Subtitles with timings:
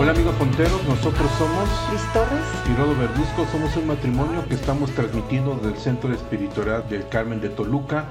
[0.00, 4.92] Hola amigos ponteros, nosotros somos Cris Torres y Rodo Verduzco, somos un matrimonio que estamos
[4.92, 8.04] transmitiendo del Centro de Espiritualidad del Carmen de Toluca,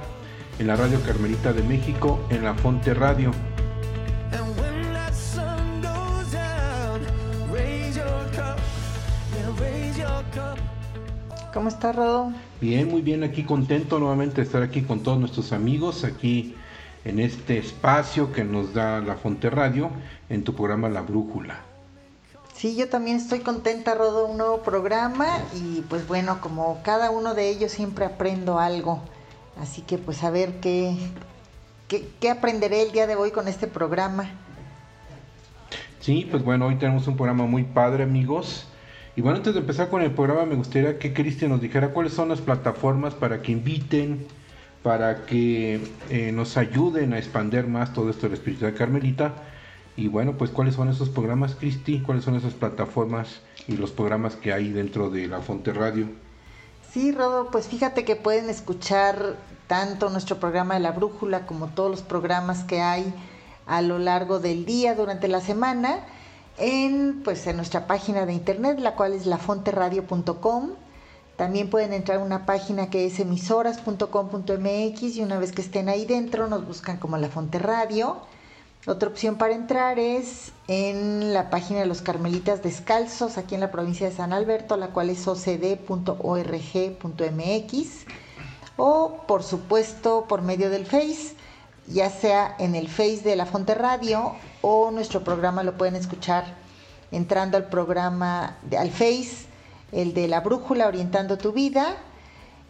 [0.58, 3.30] en la Radio Carmelita de México, en la Fonte Radio.
[11.54, 12.32] ¿Cómo está Rodo?
[12.60, 16.54] Bien, muy bien, aquí contento nuevamente de estar aquí con todos nuestros amigos, aquí
[17.06, 19.90] en este espacio que nos da la Fonte Radio,
[20.28, 21.67] en tu programa La Brújula.
[22.58, 27.34] Sí, yo también estoy contenta, Rodo, un nuevo programa y pues bueno, como cada uno
[27.34, 29.00] de ellos siempre aprendo algo,
[29.60, 30.96] así que pues a ver qué,
[31.86, 34.32] qué, qué aprenderé el día de hoy con este programa.
[36.00, 38.66] Sí, pues bueno, hoy tenemos un programa muy padre, amigos.
[39.14, 42.12] Y bueno, antes de empezar con el programa, me gustaría que Cristian nos dijera cuáles
[42.12, 44.26] son las plataformas para que inviten,
[44.82, 49.34] para que eh, nos ayuden a expandir más todo esto de la espiritualidad carmelita.
[49.98, 54.36] Y bueno, pues cuáles son esos programas, Cristi, cuáles son esas plataformas y los programas
[54.36, 56.06] que hay dentro de la Fonte Radio.
[56.92, 59.34] Sí, Rodo, pues fíjate que pueden escuchar
[59.66, 63.12] tanto nuestro programa de la brújula como todos los programas que hay
[63.66, 65.98] a lo largo del día durante la semana
[66.58, 70.70] en pues en nuestra página de internet, la cual es lafonteradio.com.
[71.34, 76.04] También pueden entrar a una página que es emisoras.com.mx y una vez que estén ahí
[76.06, 78.18] dentro nos buscan como La Fonte Radio.
[78.88, 83.70] Otra opción para entrar es en la página de los Carmelitas Descalzos aquí en la
[83.70, 85.76] provincia de San Alberto, la cual es ocd.org.mx
[88.78, 91.34] o por supuesto por medio del Face,
[91.86, 96.46] ya sea en el Face de La Fonte Radio o nuestro programa lo pueden escuchar
[97.12, 99.48] entrando al programa, al Face,
[99.92, 101.94] el de la brújula orientando tu vida.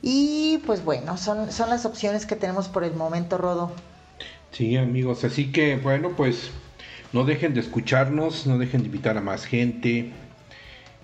[0.02, 3.70] Y pues bueno, son, son las opciones que tenemos por el momento, Rodo.
[4.52, 6.50] Sí, amigos, así que bueno, pues
[7.12, 10.12] no dejen de escucharnos, no dejen de invitar a más gente.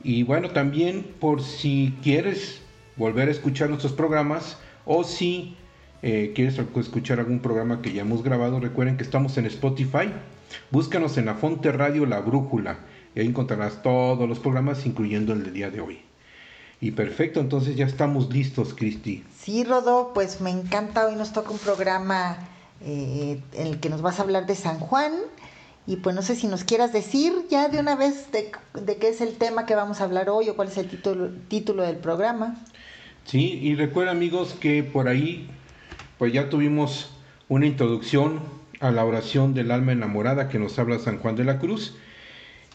[0.03, 2.61] Y bueno, también por si quieres
[2.97, 5.57] volver a escuchar nuestros programas o si
[6.03, 10.13] eh, quieres escuchar algún programa que ya hemos grabado, recuerden que estamos en Spotify.
[10.71, 12.79] Búscanos en la Fonte Radio La Brújula
[13.15, 16.03] y ahí encontrarás todos los programas, incluyendo el de día de hoy.
[16.81, 19.25] Y perfecto, entonces ya estamos listos, Cristi.
[19.39, 21.07] Sí, Rodo, pues me encanta.
[21.07, 22.37] Hoy nos toca un programa
[22.85, 25.13] eh, en el que nos vas a hablar de San Juan.
[25.87, 28.51] Y pues no sé si nos quieras decir ya de una vez de,
[28.99, 31.83] qué es el tema que vamos a hablar hoy o cuál es el título, título
[31.83, 32.57] del programa.
[33.25, 35.51] Sí, y recuerda amigos que por ahí
[36.19, 37.11] pues ya tuvimos
[37.49, 38.41] una introducción
[38.81, 41.97] a la oración del alma enamorada que nos habla San Juan de la Cruz.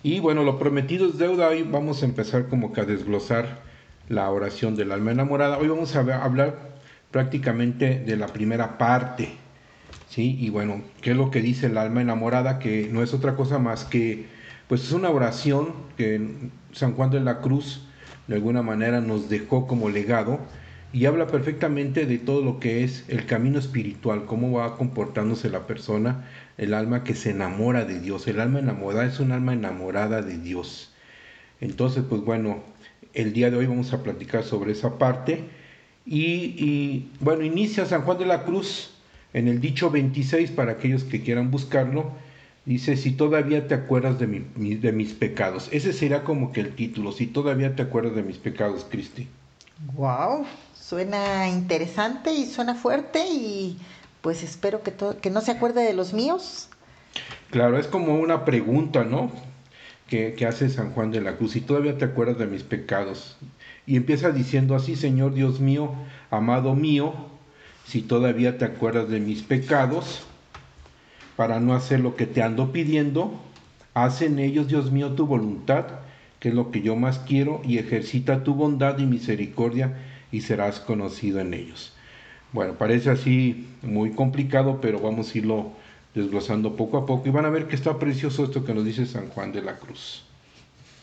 [0.01, 1.49] Y bueno, lo prometido es deuda.
[1.49, 3.59] Hoy vamos a empezar como que a desglosar
[4.07, 5.57] la oración del alma enamorada.
[5.57, 6.69] Hoy vamos a hablar
[7.11, 9.37] prácticamente de la primera parte.
[10.09, 10.35] ¿Sí?
[10.39, 12.57] Y bueno, ¿qué es lo que dice el alma enamorada?
[12.57, 14.25] Que no es otra cosa más que,
[14.67, 17.85] pues es una oración que San Juan de la Cruz
[18.27, 20.39] de alguna manera nos dejó como legado
[20.91, 25.67] y habla perfectamente de todo lo que es el camino espiritual, cómo va comportándose la
[25.67, 26.27] persona,
[26.57, 28.27] el alma que se enamora de Dios.
[28.27, 30.91] El alma enamorada es un alma enamorada de Dios.
[31.61, 32.63] Entonces, pues bueno,
[33.13, 35.43] el día de hoy vamos a platicar sobre esa parte.
[36.05, 38.98] Y, y bueno, inicia San Juan de la Cruz
[39.33, 42.11] en el dicho 26 para aquellos que quieran buscarlo.
[42.65, 45.69] Dice, si todavía te acuerdas de, mi, de mis pecados.
[45.71, 49.27] Ese será como que el título, si todavía te acuerdas de mis pecados, Cristi.
[49.93, 53.77] Wow, suena interesante y suena fuerte y
[54.21, 56.69] pues espero que, que no se acuerde de los míos.
[57.49, 59.31] Claro, es como una pregunta, ¿no?
[60.07, 63.37] Que, que, hace San Juan de la Cruz, si todavía te acuerdas de mis pecados.
[63.85, 65.93] Y empieza diciendo así, Señor Dios mío,
[66.29, 67.13] amado mío,
[67.89, 70.21] si todavía te acuerdas de mis pecados,
[71.35, 73.41] para no hacer lo que te ando pidiendo,
[73.95, 75.85] haz en ellos, Dios mío, tu voluntad,
[76.39, 79.97] que es lo que yo más quiero, y ejercita tu bondad y misericordia,
[80.31, 81.93] y serás conocido en ellos.
[82.53, 85.71] Bueno, parece así muy complicado, pero vamos a irlo
[86.13, 89.07] desglosando poco a poco y van a ver que está precioso esto que nos dice
[89.07, 90.23] San Juan de la Cruz.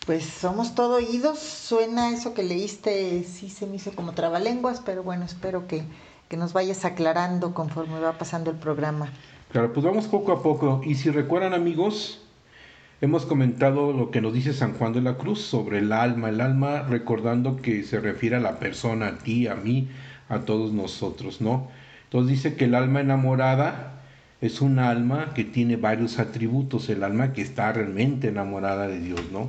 [0.07, 5.03] Pues somos todo oídos, suena eso que leíste, sí se me hizo como trabalenguas, pero
[5.03, 5.83] bueno, espero que,
[6.29, 9.09] que nos vayas aclarando conforme va pasando el programa.
[9.53, 10.81] Claro, pues vamos poco a poco.
[10.85, 12.21] Y si recuerdan amigos,
[13.01, 16.41] hemos comentado lo que nos dice San Juan de la Cruz sobre el alma, el
[16.41, 19.89] alma recordando que se refiere a la persona, a ti, a mí,
[20.29, 21.69] a todos nosotros, ¿no?
[22.05, 23.93] Entonces dice que el alma enamorada
[24.41, 29.21] es un alma que tiene varios atributos, el alma que está realmente enamorada de Dios,
[29.33, 29.49] ¿no?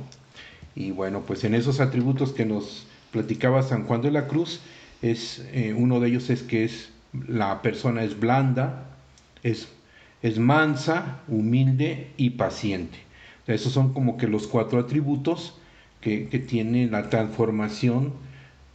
[0.74, 4.60] Y bueno, pues en esos atributos que nos platicaba San Juan de la Cruz,
[5.02, 6.90] es, eh, uno de ellos es que es,
[7.26, 8.86] la persona es blanda,
[9.42, 9.68] es,
[10.22, 12.98] es mansa, humilde y paciente.
[13.46, 15.54] esos son como que los cuatro atributos
[16.00, 18.12] que, que tiene la transformación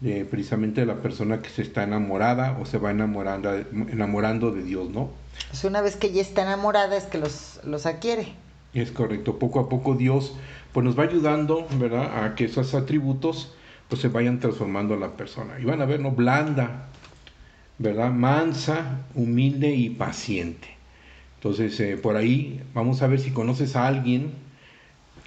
[0.04, 4.64] de, precisamente de la persona que se está enamorada o se va enamorando, enamorando de
[4.64, 5.10] Dios, ¿no?
[5.50, 8.34] Pues una vez que ya está enamorada es que los, los adquiere.
[8.74, 10.36] Es correcto, poco a poco Dios
[10.74, 12.26] pues nos va ayudando, ¿verdad?
[12.26, 13.54] A que esos atributos
[13.90, 15.60] pues se vayan transformando a la persona.
[15.60, 16.12] Y van a ver, ¿no?
[16.12, 16.88] Blanda,
[17.78, 18.12] ¿verdad?
[18.12, 20.70] Mansa, humilde y paciente.
[21.36, 24.32] Entonces, eh, por ahí vamos a ver si conoces a alguien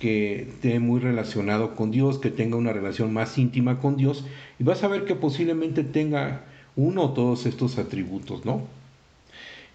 [0.00, 4.26] que esté muy relacionado con Dios, que tenga una relación más íntima con Dios,
[4.58, 6.42] y vas a ver que posiblemente tenga
[6.74, 8.62] uno o todos estos atributos, ¿no?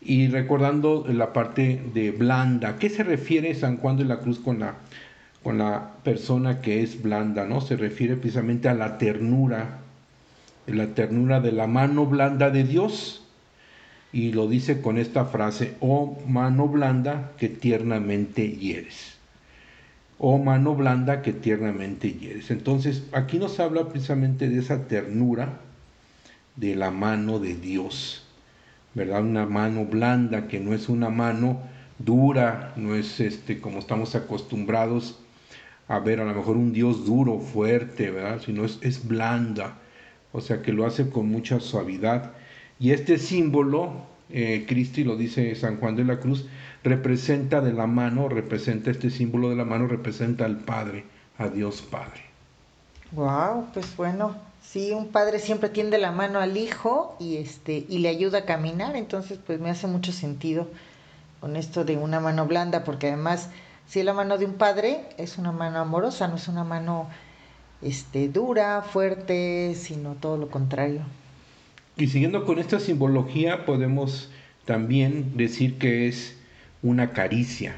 [0.01, 4.59] Y recordando la parte de blanda, ¿qué se refiere San Juan de la Cruz con
[4.59, 4.75] la,
[5.43, 7.61] con la persona que es blanda, ¿no?
[7.61, 9.79] Se refiere precisamente a la ternura,
[10.67, 13.25] la ternura de la mano blanda de Dios,
[14.13, 19.21] y lo dice con esta frase, oh mano blanda que tiernamente hieres
[20.23, 22.51] o mano blanda que tiernamente hieres.
[22.51, 25.57] Entonces, aquí nos habla precisamente de esa ternura
[26.55, 28.23] de la mano de Dios,
[28.93, 29.23] ¿verdad?
[29.23, 31.59] Una mano blanda que no es una mano
[31.97, 35.17] dura, no es este como estamos acostumbrados
[35.91, 38.39] a ver a lo mejor un Dios duro, fuerte, ¿verdad?
[38.45, 39.77] Sino es, es blanda,
[40.31, 42.31] o sea que lo hace con mucha suavidad.
[42.79, 43.91] Y este símbolo,
[44.29, 46.45] eh, Cristi lo dice San Juan de la Cruz,
[46.85, 51.03] representa de la mano, representa este símbolo de la mano, representa al Padre,
[51.37, 52.21] a Dios Padre.
[53.11, 57.97] Wow, pues bueno, sí, un padre siempre tiende la mano al hijo y este y
[57.97, 60.69] le ayuda a caminar, entonces pues me hace mucho sentido
[61.41, 63.49] con esto de una mano blanda, porque además
[63.91, 67.09] si la mano de un padre es una mano amorosa, no es una mano
[67.81, 71.01] este dura, fuerte, sino todo lo contrario.
[71.97, 74.31] Y siguiendo con esta simbología podemos
[74.63, 76.37] también decir que es
[76.81, 77.75] una caricia.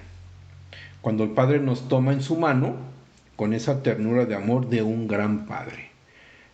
[1.02, 2.76] Cuando el Padre nos toma en su mano,
[3.36, 5.90] con esa ternura de amor de un gran Padre.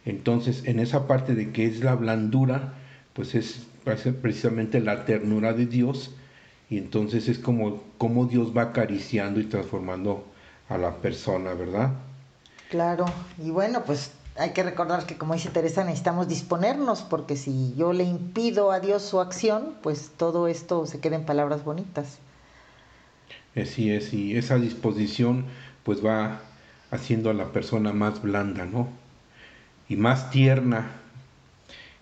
[0.05, 2.75] Entonces, en esa parte de que es la blandura,
[3.11, 3.67] pues es
[4.21, 6.15] precisamente la ternura de Dios,
[6.69, 10.23] y entonces es como, como Dios va acariciando y transformando
[10.69, 11.91] a la persona, ¿verdad?
[12.69, 13.05] Claro,
[13.43, 17.91] y bueno, pues hay que recordar que como dice Teresa, necesitamos disponernos, porque si yo
[17.91, 22.19] le impido a Dios su acción, pues todo esto se queda en palabras bonitas.
[23.55, 25.45] Así es, y esa disposición
[25.83, 26.39] pues va
[26.91, 28.87] haciendo a la persona más blanda, ¿no?
[29.87, 30.91] Y más tierna.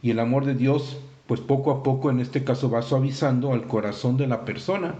[0.01, 0.97] Y el amor de Dios
[1.27, 4.95] pues poco a poco en este caso va suavizando al corazón de la persona.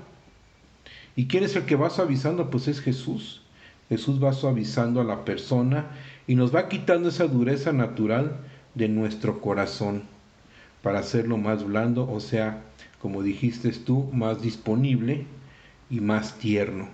[1.16, 2.50] ¿Y quién es el que va suavizando?
[2.50, 3.42] Pues es Jesús.
[3.90, 5.88] Jesús va suavizando a la persona
[6.28, 8.38] y nos va quitando esa dureza natural
[8.76, 10.04] de nuestro corazón
[10.82, 12.64] para hacerlo más blando, o sea,
[13.02, 15.26] como dijiste tú, más disponible
[15.90, 16.90] y más tierno.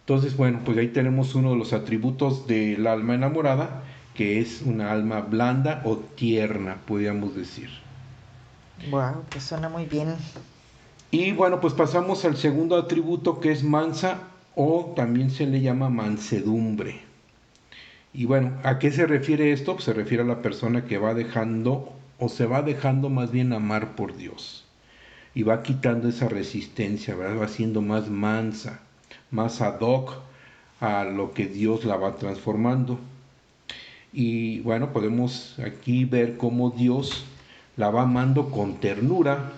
[0.00, 3.82] Entonces, bueno, pues ahí tenemos uno de los atributos del alma enamorada,
[4.14, 7.70] que es una alma blanda o tierna, podríamos decir.
[8.88, 10.14] Wow, pues suena muy bien.
[11.10, 14.18] Y bueno, pues pasamos al segundo atributo que es mansa
[14.54, 17.00] o también se le llama mansedumbre.
[18.12, 19.74] Y bueno, ¿a qué se refiere esto?
[19.74, 23.52] Pues se refiere a la persona que va dejando o se va dejando más bien
[23.52, 24.64] amar por Dios
[25.34, 27.40] y va quitando esa resistencia, ¿verdad?
[27.40, 28.80] va siendo más mansa,
[29.30, 30.14] más ad hoc
[30.80, 32.98] a lo que Dios la va transformando.
[34.12, 37.24] Y bueno, podemos aquí ver cómo Dios
[37.80, 39.52] la va amando con ternura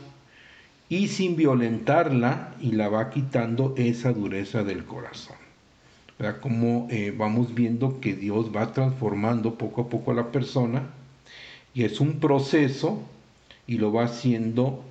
[0.88, 5.34] y sin violentarla y la va quitando esa dureza del corazón.
[6.20, 6.40] ¿Verdad?
[6.40, 10.84] Como eh, vamos viendo que Dios va transformando poco a poco a la persona
[11.74, 13.02] y es un proceso
[13.66, 14.84] y lo va haciendo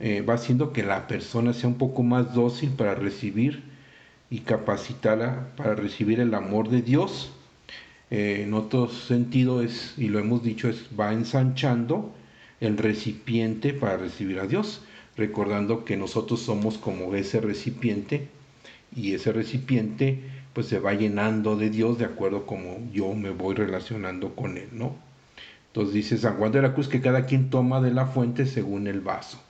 [0.00, 3.62] eh, va haciendo que la persona sea un poco más dócil para recibir
[4.30, 7.30] y capacitarla para recibir el amor de Dios.
[8.10, 12.12] Eh, en otro sentido es, y lo hemos dicho, es va ensanchando
[12.64, 14.82] el recipiente para recibir a Dios,
[15.16, 18.28] recordando que nosotros somos como ese recipiente
[18.94, 20.20] y ese recipiente
[20.52, 24.68] pues se va llenando de Dios de acuerdo como yo me voy relacionando con él,
[24.72, 24.96] ¿no?
[25.68, 28.86] Entonces dice San Juan de la Cruz que cada quien toma de la fuente según
[28.86, 29.40] el vaso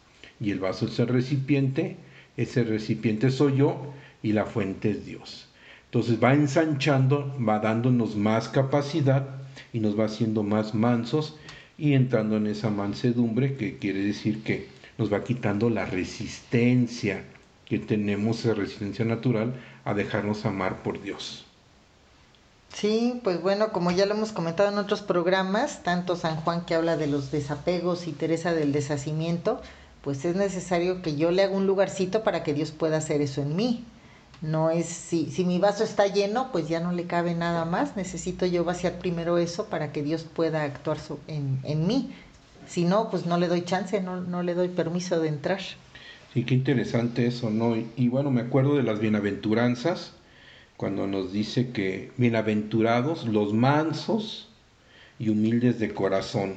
[0.40, 1.96] y el vaso es el recipiente,
[2.36, 3.92] ese recipiente soy yo
[4.22, 5.48] y la fuente es Dios.
[5.86, 9.28] Entonces va ensanchando, va dándonos más capacidad
[9.72, 11.36] y nos va haciendo más mansos
[11.76, 17.24] y entrando en esa mansedumbre que quiere decir que nos va quitando la resistencia
[17.66, 19.54] que tenemos, esa resistencia natural
[19.84, 21.44] a dejarnos amar por Dios.
[22.72, 26.74] Sí, pues bueno, como ya lo hemos comentado en otros programas, tanto San Juan que
[26.74, 29.62] habla de los desapegos y Teresa del deshacimiento,
[30.02, 33.42] pues es necesario que yo le haga un lugarcito para que Dios pueda hacer eso
[33.42, 33.84] en mí.
[34.42, 37.96] No es, si, si mi vaso está lleno, pues ya no le cabe nada más.
[37.96, 40.98] Necesito yo vaciar primero eso para que Dios pueda actuar
[41.28, 42.12] en, en mí.
[42.66, 45.60] Si no, pues no le doy chance, no, no le doy permiso de entrar.
[46.34, 47.76] Sí, qué interesante eso, ¿no?
[47.76, 50.14] Y, bueno, me acuerdo de las bienaventuranzas,
[50.76, 54.48] cuando nos dice que bienaventurados los mansos
[55.20, 56.56] y humildes de corazón.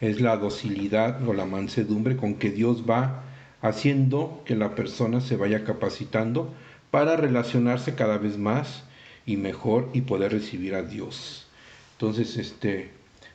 [0.00, 3.22] Es la docilidad o la mansedumbre con que Dios va
[3.62, 6.52] haciendo que la persona se vaya capacitando
[6.90, 8.84] para relacionarse cada vez más
[9.26, 11.46] y mejor y poder recibir a Dios.
[11.92, 12.90] Entonces, este,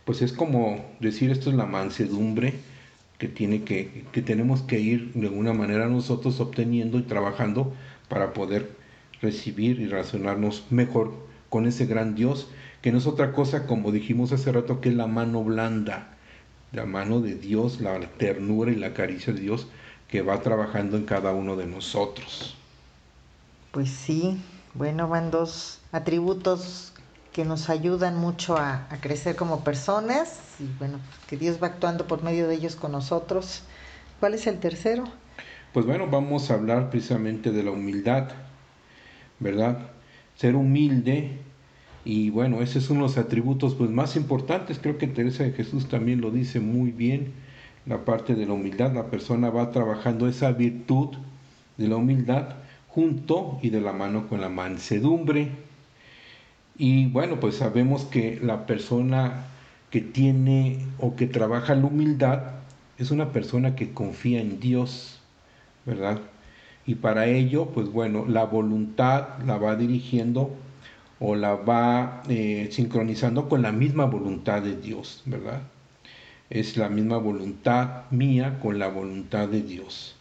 [0.06, 2.56] pues es como decir esto es la mansedumbre
[3.18, 7.74] que tiene que, que tenemos que ir de alguna manera nosotros obteniendo y trabajando
[8.10, 8.72] para poder
[9.22, 11.14] recibir y relacionarnos mejor
[11.50, 12.50] con ese gran Dios,
[12.82, 16.18] que no es otra cosa, como dijimos hace rato, que es la mano blanda,
[16.72, 19.68] la mano de Dios, la ternura y la caricia de Dios
[20.08, 22.58] que va trabajando en cada uno de nosotros.
[23.74, 24.40] Pues sí,
[24.76, 26.94] bueno, van dos atributos
[27.32, 32.22] que nos ayudan mucho a, crecer como personas y bueno, que Dios va actuando por
[32.22, 33.64] medio de ellos con nosotros.
[34.20, 35.06] ¿Cuál es el tercero?
[35.74, 38.30] Pues bueno, vamos a hablar precisamente de la humildad,
[39.40, 39.80] ¿verdad?
[40.36, 41.40] Ser humilde
[42.06, 45.52] y bueno, ese es uno de los atributos pues más importantes, creo que Teresa de
[45.54, 47.34] Jesús también lo dice muy bien,
[47.88, 51.16] la parte de la humildad, la persona va trabajando esa virtud
[51.80, 52.58] de la humildad
[52.94, 55.50] junto y de la mano con la mansedumbre.
[56.78, 59.46] Y bueno, pues sabemos que la persona
[59.90, 62.42] que tiene o que trabaja la humildad
[62.98, 65.20] es una persona que confía en Dios,
[65.86, 66.20] ¿verdad?
[66.86, 70.56] Y para ello, pues bueno, la voluntad la va dirigiendo
[71.20, 75.62] o la va eh, sincronizando con la misma voluntad de Dios, ¿verdad?
[76.50, 80.16] Es la misma voluntad mía con la voluntad de Dios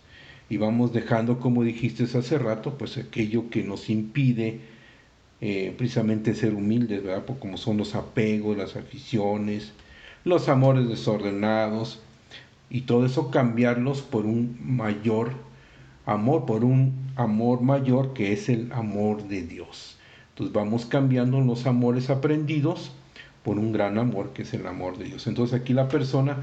[0.52, 4.60] y vamos dejando, como dijiste hace rato, pues aquello que nos impide
[5.40, 7.24] eh, precisamente ser humildes, ¿verdad?
[7.40, 9.72] como son los apegos, las aficiones,
[10.24, 12.02] los amores desordenados,
[12.68, 15.32] y todo eso cambiarlos por un mayor
[16.04, 19.96] amor, por un amor mayor que es el amor de Dios.
[20.32, 22.92] Entonces vamos cambiando los amores aprendidos
[23.42, 25.26] por un gran amor que es el amor de Dios.
[25.26, 26.36] Entonces aquí la persona,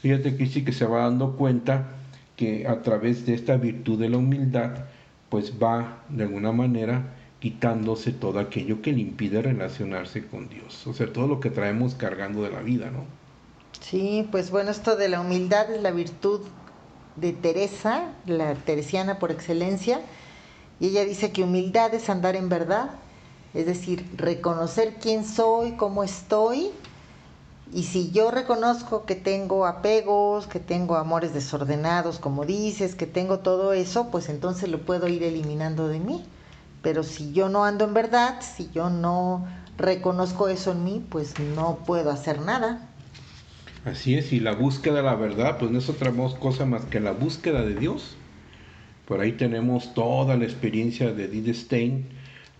[0.00, 1.97] fíjate que sí que se va dando cuenta
[2.38, 4.70] que a través de esta virtud de la humildad,
[5.28, 10.94] pues va de alguna manera quitándose todo aquello que le impide relacionarse con Dios, o
[10.94, 13.04] sea, todo lo que traemos cargando de la vida, ¿no?
[13.80, 16.40] Sí, pues bueno, esto de la humildad es la virtud
[17.16, 20.00] de Teresa, la teresiana por excelencia,
[20.80, 22.90] y ella dice que humildad es andar en verdad,
[23.52, 26.70] es decir, reconocer quién soy, cómo estoy,
[27.72, 33.40] y si yo reconozco que tengo apegos, que tengo amores desordenados, como dices, que tengo
[33.40, 36.24] todo eso, pues entonces lo puedo ir eliminando de mí.
[36.82, 39.46] Pero si yo no ando en verdad, si yo no
[39.76, 42.88] reconozco eso en mí, pues no puedo hacer nada.
[43.84, 47.00] Así es, y la búsqueda de la verdad, pues no es otra cosa más que
[47.00, 48.16] la búsqueda de Dios.
[49.06, 52.08] Por ahí tenemos toda la experiencia de Edith Stein,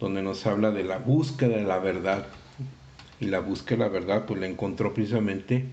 [0.00, 2.26] donde nos habla de la búsqueda de la verdad
[3.20, 5.66] y la búsqueda la verdad, pues la encontró precisamente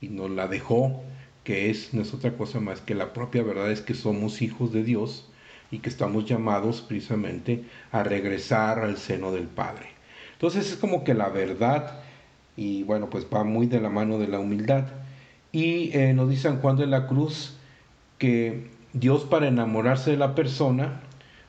[0.00, 1.02] y nos la dejó,
[1.44, 4.72] que es, no es otra cosa más que la propia verdad es que somos hijos
[4.72, 5.28] de Dios
[5.70, 9.88] y que estamos llamados precisamente a regresar al seno del Padre.
[10.32, 12.00] Entonces es como que la verdad,
[12.56, 14.86] y bueno, pues va muy de la mano de la humildad.
[15.52, 17.56] Y eh, nos dice San Juan de la Cruz
[18.18, 21.00] que Dios para enamorarse de la persona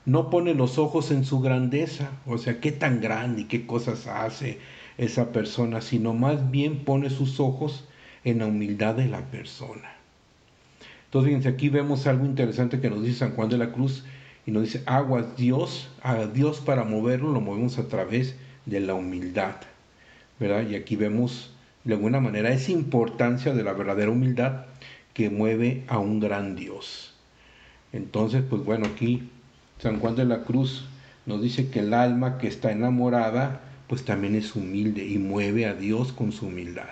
[0.06, 4.08] no pone los ojos en su grandeza, o sea, qué tan grande y qué cosas
[4.08, 4.60] hace,
[5.00, 7.86] esa persona, sino más bien pone sus ojos
[8.26, 9.96] en la humildad de la persona.
[11.06, 14.04] Entonces, fíjense, aquí vemos algo interesante que nos dice San Juan de la Cruz
[14.46, 18.94] y nos dice, aguas Dios, a Dios para moverlo lo movemos a través de la
[18.94, 19.56] humildad,
[20.40, 20.68] ¿verdad?
[20.70, 21.54] Y aquí vemos
[21.86, 24.66] de alguna manera esa importancia de la verdadera humildad
[25.14, 27.14] que mueve a un gran Dios.
[27.94, 29.30] Entonces, pues bueno, aquí
[29.80, 30.86] San Juan de la Cruz
[31.26, 35.74] nos dice que el alma que está enamorada pues también es humilde y mueve a
[35.74, 36.90] Dios con su humildad.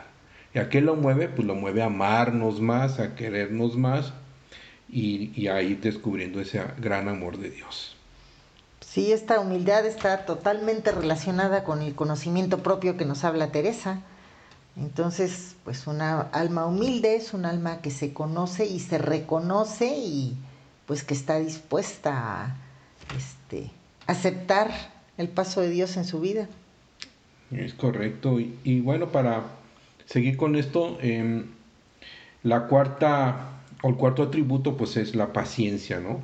[0.53, 1.29] ¿Y a qué lo mueve?
[1.29, 4.13] Pues lo mueve a amarnos más, a querernos más
[4.89, 7.95] y, a ir descubriendo ese gran amor de Dios.
[8.81, 14.01] Sí, esta humildad está totalmente relacionada con el conocimiento propio que nos habla Teresa.
[14.75, 20.35] Entonces, pues una alma humilde es un alma que se conoce y se reconoce y
[20.87, 22.11] pues que está dispuesta
[22.41, 22.55] a
[23.15, 23.69] este,
[24.07, 24.71] aceptar
[25.19, 26.47] el paso de Dios en su vida.
[27.51, 28.39] Es correcto.
[28.39, 29.43] Y, bueno, para
[30.05, 31.45] seguir con esto, em,
[32.43, 33.51] la cuarta
[33.83, 36.21] o el cuarto atributo pues es la paciencia, ¿no?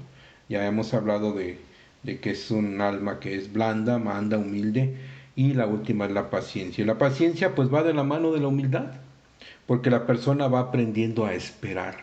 [0.50, 1.60] Ya hemos hablado de,
[2.04, 4.96] de que es un alma que es blanda, manda, humilde
[5.36, 6.84] y la última es la paciencia.
[6.84, 8.92] Y la paciencia pues va de la mano de la humildad,
[9.68, 11.98] porque la persona va aprendiendo a esperar,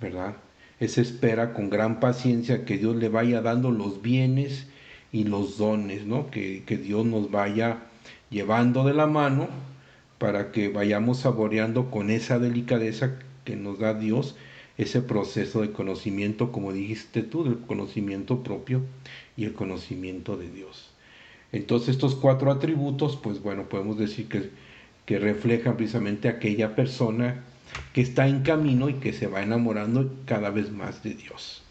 [0.00, 0.34] ¿verdad?
[0.80, 4.66] Es espera con gran paciencia que Dios le vaya dando los bienes
[5.12, 6.30] y los dones, ¿no?
[6.30, 7.78] Que, que Dios nos vaya
[8.30, 9.48] llevando de la mano
[10.18, 14.36] para que vayamos saboreando con esa delicadeza que nos da Dios
[14.78, 18.82] ese proceso de conocimiento, como dijiste tú, del conocimiento propio
[19.36, 20.90] y el conocimiento de Dios.
[21.52, 24.50] Entonces estos cuatro atributos, pues bueno, podemos decir que,
[25.04, 27.42] que reflejan precisamente aquella persona
[27.92, 31.62] que está en camino y que se va enamorando cada vez más de Dios.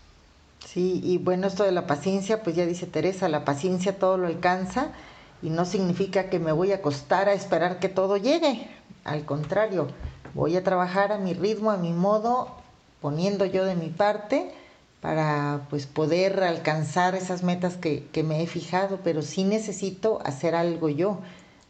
[0.65, 4.27] Sí, y bueno, esto de la paciencia, pues ya dice Teresa, la paciencia todo lo
[4.27, 4.91] alcanza
[5.41, 8.69] y no significa que me voy a acostar a esperar que todo llegue.
[9.03, 9.87] Al contrario,
[10.33, 12.55] voy a trabajar a mi ritmo, a mi modo,
[13.01, 14.51] poniendo yo de mi parte
[15.01, 20.55] para pues poder alcanzar esas metas que, que, me he fijado, pero sí necesito hacer
[20.55, 21.19] algo yo.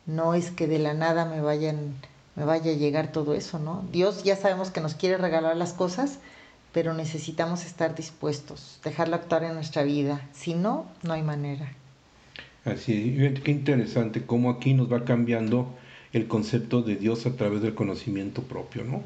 [0.08, 1.96] No es que de la nada me vayan,
[2.36, 3.84] me vaya a llegar todo eso, ¿no?
[3.92, 6.18] Dios ya sabemos que nos quiere regalar las cosas,
[6.72, 10.28] pero necesitamos estar dispuestos, dejarlo actuar en nuestra vida.
[10.34, 11.72] Si no, no hay manera.
[12.66, 15.76] Así qué interesante cómo aquí nos va cambiando
[16.14, 18.98] el concepto de Dios a través del conocimiento propio, ¿no?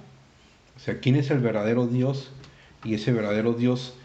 [0.76, 2.32] O sea, ¿quién es el verdadero Dios?
[2.84, 3.96] Y ese verdadero Dios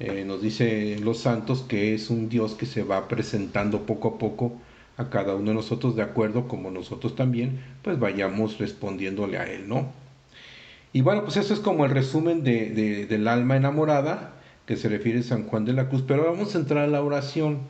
[0.00, 4.18] eh, nos dice los santos que es un Dios que se va presentando poco a
[4.18, 4.60] poco
[4.96, 9.68] a cada uno de nosotros de acuerdo como nosotros también pues vayamos respondiéndole a Él,
[9.68, 9.92] ¿no?
[10.92, 14.34] Y bueno, pues eso es como el resumen de, del alma enamorada
[14.66, 17.02] que se refiere a San Juan de la Cruz, pero vamos a entrar a la
[17.02, 17.60] oración,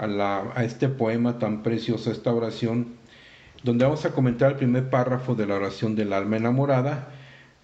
[0.00, 2.94] a, este poema tan precioso, esta oración,
[3.62, 7.10] donde vamos a comentar el primer párrafo de la oración del alma enamorada,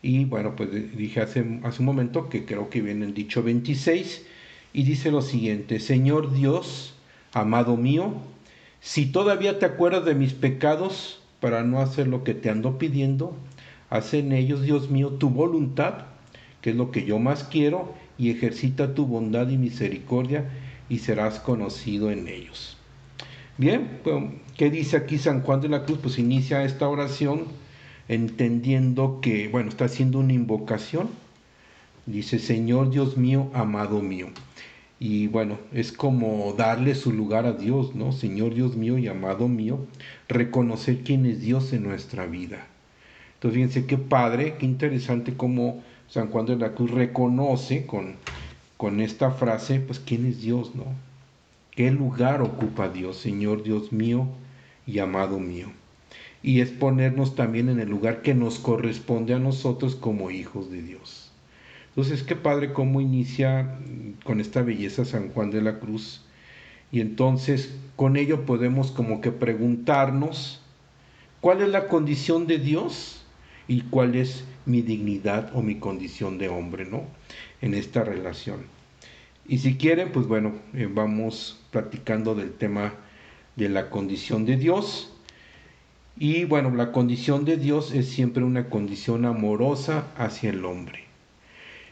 [0.03, 4.27] y bueno, pues dije hace, hace un momento que creo que viene el dicho 26
[4.73, 6.95] y dice lo siguiente, Señor Dios,
[7.33, 8.13] amado mío,
[8.81, 13.35] si todavía te acuerdas de mis pecados para no hacer lo que te ando pidiendo,
[13.89, 16.05] haz en ellos, Dios mío, tu voluntad,
[16.61, 20.45] que es lo que yo más quiero, y ejercita tu bondad y misericordia
[20.89, 22.77] y serás conocido en ellos.
[23.59, 24.25] Bien, pues,
[24.57, 25.99] ¿qué dice aquí San Juan de la Cruz?
[26.03, 27.45] Pues inicia esta oración
[28.09, 31.09] entendiendo que, bueno, está haciendo una invocación.
[32.05, 34.29] Dice, Señor Dios mío, amado mío.
[34.99, 38.13] Y bueno, es como darle su lugar a Dios, ¿no?
[38.13, 39.87] Señor Dios mío y amado mío,
[40.29, 42.67] reconocer quién es Dios en nuestra vida.
[43.35, 48.17] Entonces, fíjense qué padre, qué interesante cómo San Juan de la Cruz reconoce con,
[48.77, 50.85] con esta frase, pues quién es Dios, ¿no?
[51.71, 54.29] ¿Qué lugar ocupa Dios, Señor Dios mío
[54.87, 55.69] y amado mío?
[56.47, 60.81] y es ponernos también en el lugar que nos corresponde a nosotros como hijos de
[60.81, 61.33] Dios.
[61.89, 63.81] Entonces, qué padre cómo inicia
[64.23, 66.25] con esta belleza San Juan de la Cruz.
[66.93, 70.61] Y entonces con ello podemos como que preguntarnos
[71.41, 73.25] cuál es la condición de Dios
[73.67, 77.03] y cuál es mi dignidad o mi condición de hombre, ¿no?
[77.61, 78.67] En esta relación.
[79.49, 82.95] Y si quieren, pues bueno, eh, vamos platicando del tema
[83.55, 85.13] de la condición de Dios
[86.19, 91.05] y bueno, la condición de Dios es siempre una condición amorosa hacia el hombre.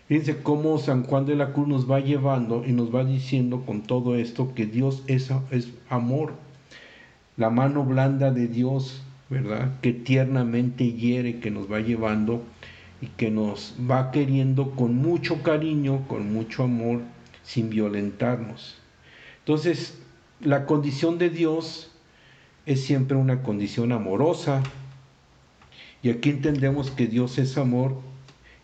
[0.08, 3.82] Fíjense cómo San Juan de la Cruz nos va llevando y nos va diciendo con
[3.82, 6.32] todo esto que Dios es, es amor.
[7.36, 9.78] La mano blanda de Dios, ¿verdad?
[9.82, 12.42] Que tiernamente hiere, que nos va llevando
[13.00, 17.02] y que nos va queriendo con mucho cariño, con mucho amor,
[17.42, 18.76] sin violentarnos.
[19.40, 19.98] Entonces,
[20.40, 21.90] la condición de Dios
[22.66, 24.62] es siempre una condición amorosa.
[26.02, 28.00] Y aquí entendemos que Dios es amor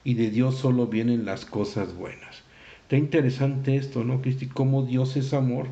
[0.04, 2.42] y de Dios solo vienen las cosas buenas.
[2.82, 4.46] Está interesante esto, ¿no, Cristi?
[4.46, 5.68] Cómo Dios es amor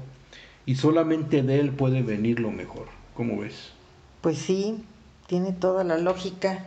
[0.67, 2.87] y solamente de Él puede venir lo mejor.
[3.15, 3.71] ¿Cómo ves?
[4.21, 4.85] Pues sí,
[5.27, 6.65] tiene toda la lógica.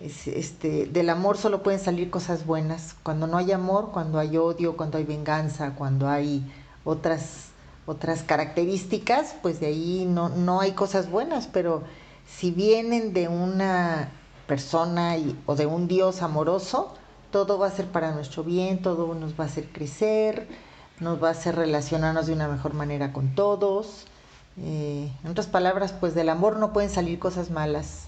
[0.00, 2.94] Este, del amor solo pueden salir cosas buenas.
[3.02, 6.44] Cuando no hay amor, cuando hay odio, cuando hay venganza, cuando hay
[6.84, 7.52] otras
[7.86, 11.82] otras características, pues de ahí no, no hay cosas buenas, pero
[12.26, 14.10] si vienen de una
[14.46, 16.94] persona o de un Dios amoroso,
[17.30, 20.46] todo va a ser para nuestro bien, todo nos va a hacer crecer,
[21.00, 24.06] nos va a hacer relacionarnos de una mejor manera con todos.
[24.58, 28.06] Eh, en otras palabras, pues del amor no pueden salir cosas malas.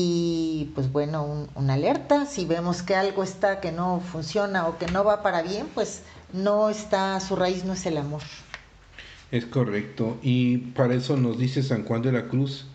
[0.00, 4.86] Y pues bueno, una alerta, si vemos que algo está que no funciona o que
[4.86, 8.22] no va para bien, pues no está, su raíz no es el amor.
[9.32, 10.16] Es correcto.
[10.22, 12.68] Y para eso nos dice San Juan de la Cruz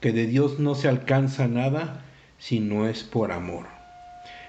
[0.00, 2.04] que de Dios no se alcanza nada
[2.40, 3.66] si no es por amor.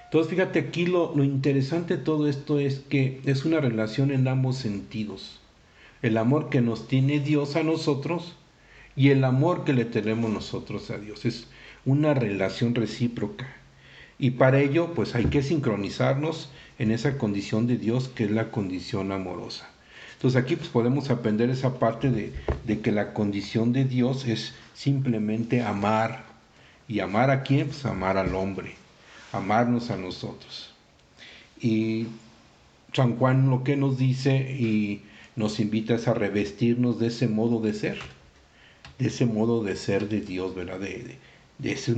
[0.06, 4.28] Entonces fíjate aquí lo, lo interesante de todo esto es que es una relación en
[4.28, 5.40] ambos sentidos.
[6.02, 8.34] El amor que nos tiene Dios a nosotros
[8.96, 11.26] y el amor que le tenemos nosotros a Dios.
[11.26, 11.46] Es
[11.86, 13.48] una relación recíproca.
[14.20, 18.52] Y para ello pues hay que sincronizarnos en esa condición de Dios que es la
[18.52, 19.70] condición amorosa.
[20.22, 25.64] Entonces aquí pues, podemos aprender esa parte de, que la condición de Dios es simplemente
[25.64, 26.26] amar.
[26.88, 27.70] ¿Y amar a quién?
[27.70, 28.76] Pues amar al hombre,
[29.32, 30.76] amarnos a nosotros.
[31.60, 32.06] Y
[32.94, 35.02] San Juan lo que nos dice y
[35.36, 37.98] nos invita es a revestirnos de ese modo de ser,
[39.00, 40.80] de ese modo de ser de Dios, ¿verdad?
[40.80, 41.18] De,
[41.64, 41.92] ese,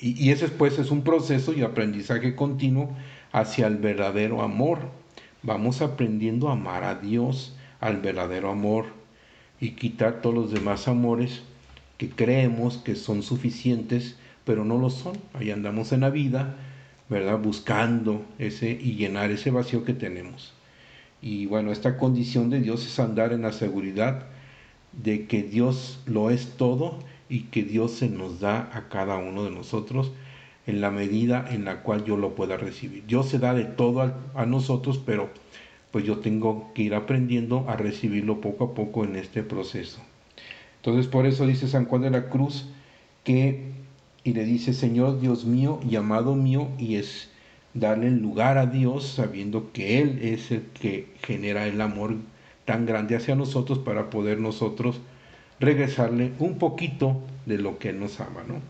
[0.00, 2.90] y, y ese pues es un proceso y aprendizaje continuo
[3.32, 4.90] hacia el verdadero amor
[5.46, 8.86] vamos aprendiendo a amar a Dios, al verdadero amor,
[9.60, 11.42] y quitar todos los demás amores
[11.98, 15.16] que creemos que son suficientes, pero no lo son.
[15.32, 16.56] Ahí andamos en la vida,
[17.08, 17.38] ¿verdad?
[17.38, 20.52] Buscando ese y llenar ese vacío que tenemos.
[21.22, 24.26] Y bueno, esta condición de Dios es andar en la seguridad
[24.92, 29.44] de que Dios lo es todo y que Dios se nos da a cada uno
[29.44, 30.12] de nosotros
[30.66, 33.04] en la medida en la cual yo lo pueda recibir.
[33.06, 35.30] Dios se da de todo a, nosotros, pero
[35.90, 40.00] pues yo tengo que ir aprendiendo a recibirlo poco a poco en este proceso.
[40.76, 42.68] Entonces por eso dice San Juan de la Cruz
[43.24, 43.72] que,
[44.24, 47.30] y le dice, Señor Dios mío y amado mío, y es
[47.74, 52.16] darle lugar a Dios sabiendo que Él es el que genera el amor
[52.64, 55.00] tan grande hacia nosotros para poder nosotros
[55.60, 57.16] regresarle un poquito
[57.46, 58.60] de lo que nos ama, ¿no?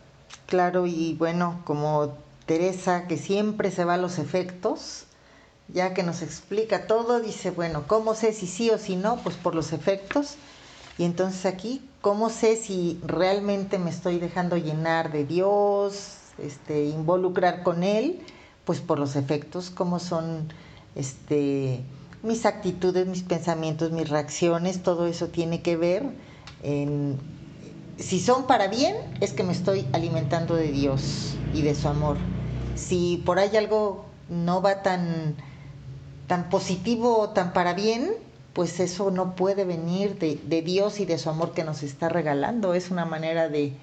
[0.47, 2.15] Claro, y bueno, como
[2.47, 5.05] Teresa, que siempre se va a los efectos,
[5.69, 9.17] ya que nos explica todo, dice, bueno, ¿cómo sé si sí o si no?
[9.17, 10.37] Pues por los efectos.
[10.99, 17.65] Y entonces aquí, ¿cómo sé si realmente me estoy dejando llenar de Dios, este, involucrar
[17.65, 18.21] con Él?
[18.65, 20.49] Pues por los efectos, cómo son
[20.95, 21.81] este,
[22.23, 26.05] mis actitudes, mis pensamientos, mis reacciones, todo eso tiene que ver
[26.63, 32.17] si son para bien, es que me estoy alimentando de Dios y de su amor.
[32.75, 35.35] Si por ahí algo no va tan,
[36.27, 38.11] tan positivo o tan para bien,
[38.57, 42.73] pues eso no puede venir de, Dios y de su amor que nos está regalando.
[42.73, 43.75] Es una manera de,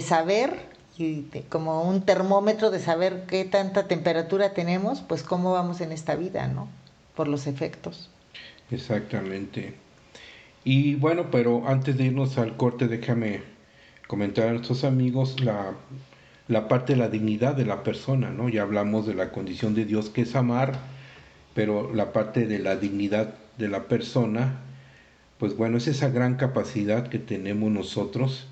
[0.00, 5.92] saber, y como un termómetro de saber qué tanta temperatura tenemos, pues cómo vamos en
[5.92, 6.68] esta vida, ¿no?
[7.14, 8.10] Por los efectos.
[8.72, 9.85] Exactamente.
[10.66, 13.40] Y bueno, pero antes de irnos al corte, déjame
[14.08, 15.76] comentar a nuestros amigos la,
[16.48, 18.48] la parte de la dignidad de la persona, ¿no?
[18.48, 20.76] Ya hablamos de la condición de Dios que es amar,
[21.54, 24.58] pero la parte de la dignidad de la persona,
[25.38, 28.48] pues bueno, es esa gran capacidad que tenemos nosotros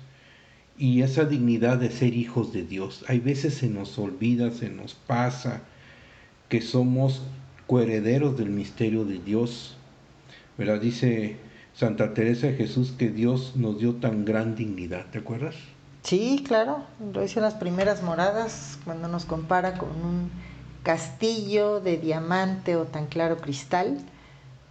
[0.77, 3.03] y esa dignidad de ser hijos de Dios.
[3.09, 5.63] Hay veces se nos olvida, se nos pasa
[6.47, 7.23] que somos
[7.67, 9.75] coherederos del misterio de Dios.
[10.57, 10.79] ¿Verdad?
[10.79, 11.35] Dice
[11.75, 15.55] Santa Teresa de Jesús que Dios nos dio tan gran dignidad, ¿te acuerdas?
[16.03, 20.29] Sí, claro, lo hice en las primeras moradas, cuando nos compara con un
[20.83, 23.97] castillo de diamante o tan claro cristal,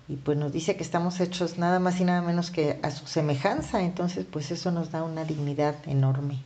[0.09, 3.07] y pues nos dice que estamos hechos nada más y nada menos que a su
[3.07, 6.39] semejanza, entonces pues eso nos da una dignidad enorme.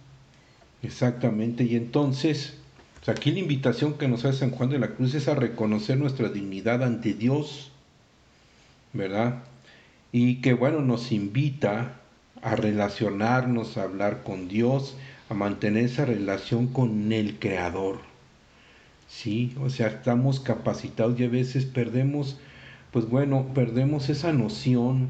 [0.83, 2.55] Exactamente, y entonces,
[2.97, 5.99] pues, aquí la invitación que nos hace San Juan de la Cruz es a reconocer
[5.99, 7.71] nuestra dignidad ante Dios,
[8.93, 9.43] ¿verdad?
[10.13, 12.01] Y que bueno, nos invita
[12.43, 14.97] a relacionarnos, a hablar con Dios,
[15.29, 18.01] a mantener esa relación con el Creador.
[19.09, 22.39] Sí, o sea, estamos capacitados y a veces perdemos,
[22.93, 25.09] pues bueno, perdemos esa noción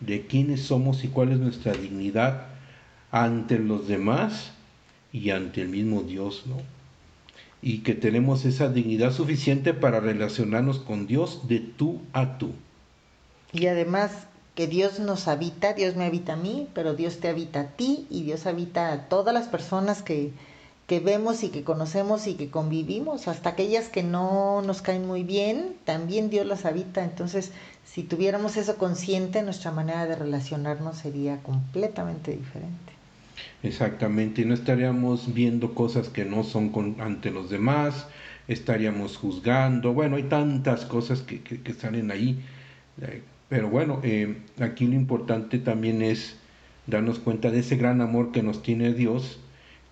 [0.00, 2.46] de quiénes somos y cuál es nuestra dignidad
[3.10, 4.52] ante los demás
[5.12, 6.56] y ante el mismo Dios, ¿no?
[7.60, 12.52] Y que tenemos esa dignidad suficiente para relacionarnos con Dios de tú a tú.
[13.52, 14.10] Y además
[14.54, 18.06] que Dios nos habita, Dios me habita a mí, pero Dios te habita a ti
[18.10, 20.32] y Dios habita a todas las personas que,
[20.86, 25.22] que vemos y que conocemos y que convivimos, hasta aquellas que no nos caen muy
[25.22, 27.04] bien, también Dios las habita.
[27.04, 27.52] Entonces,
[27.84, 32.92] si tuviéramos eso consciente, nuestra manera de relacionarnos sería completamente diferente.
[33.62, 38.06] Exactamente, no estaríamos viendo cosas que no son con, ante los demás,
[38.48, 42.42] estaríamos juzgando, bueno, hay tantas cosas que, que, que salen ahí
[43.52, 46.38] Pero bueno, eh, aquí lo importante también es
[46.86, 49.40] darnos cuenta de ese gran amor que nos tiene Dios,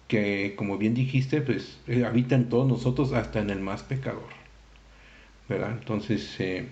[0.08, 4.30] que como bien dijiste, pues eh, habita en todos nosotros, hasta en el más pecador.
[5.46, 5.72] ¿Verdad?
[5.78, 6.68] Entonces, eh,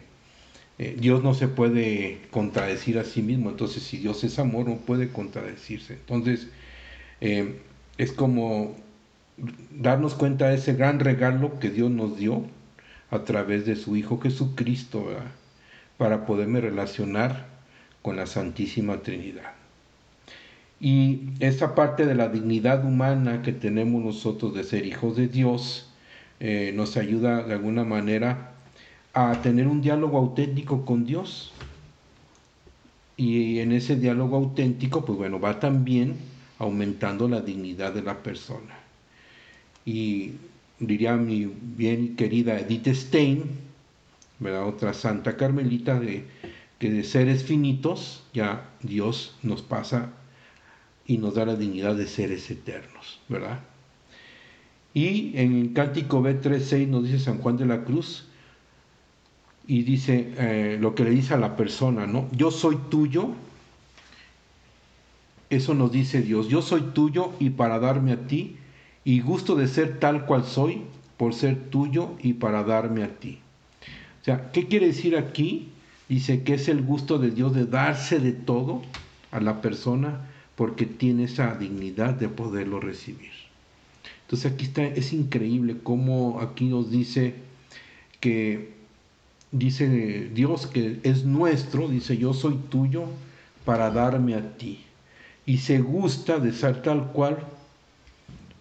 [0.98, 5.10] Dios no se puede contradecir a sí mismo, entonces si Dios es amor, no puede
[5.10, 5.92] contradecirse.
[5.92, 6.48] Entonces,
[7.20, 8.76] es como
[9.72, 12.44] darnos cuenta de ese gran regalo que Dios nos dio
[13.10, 15.32] a través de su Hijo Jesucristo, ¿verdad?
[15.98, 17.46] Para poderme relacionar
[18.02, 19.52] con la Santísima Trinidad.
[20.80, 25.90] Y esa parte de la dignidad humana que tenemos nosotros de ser hijos de Dios
[26.40, 28.52] eh, nos ayuda de alguna manera
[29.12, 31.52] a tener un diálogo auténtico con Dios.
[33.16, 36.14] Y en ese diálogo auténtico, pues bueno, va también
[36.60, 38.78] aumentando la dignidad de la persona.
[39.84, 40.34] Y
[40.78, 43.67] diría mi bien querida Edith Stein,
[44.40, 46.26] otra santa carmelita de
[46.78, 50.12] que de seres finitos ya Dios nos pasa
[51.06, 53.60] y nos da la dignidad de seres eternos, ¿verdad?
[54.94, 58.28] Y en el Cántico B3.6 nos dice San Juan de la Cruz,
[59.68, 62.26] y dice eh, lo que le dice a la persona, ¿no?
[62.32, 63.28] Yo soy tuyo,
[65.50, 68.56] eso nos dice Dios, yo soy tuyo y para darme a ti,
[69.04, 70.84] y gusto de ser tal cual soy,
[71.18, 73.40] por ser tuyo y para darme a ti.
[74.52, 75.68] ¿Qué quiere decir aquí?
[76.08, 78.82] Dice que es el gusto de Dios de darse de todo
[79.30, 83.30] a la persona porque tiene esa dignidad de poderlo recibir.
[84.22, 87.34] Entonces aquí está, es increíble cómo aquí nos dice
[88.20, 88.74] que
[89.52, 93.04] dice Dios que es nuestro, dice yo soy tuyo
[93.64, 94.84] para darme a ti.
[95.46, 97.38] Y se gusta de ser tal cual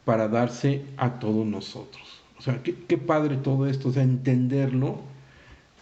[0.05, 2.21] para darse a todos nosotros.
[2.37, 5.01] O sea, qué, qué padre todo esto, o sea, entenderlo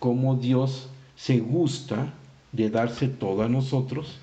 [0.06, 2.14] cómo Dios se gusta
[2.52, 4.20] de darse todo a nosotros.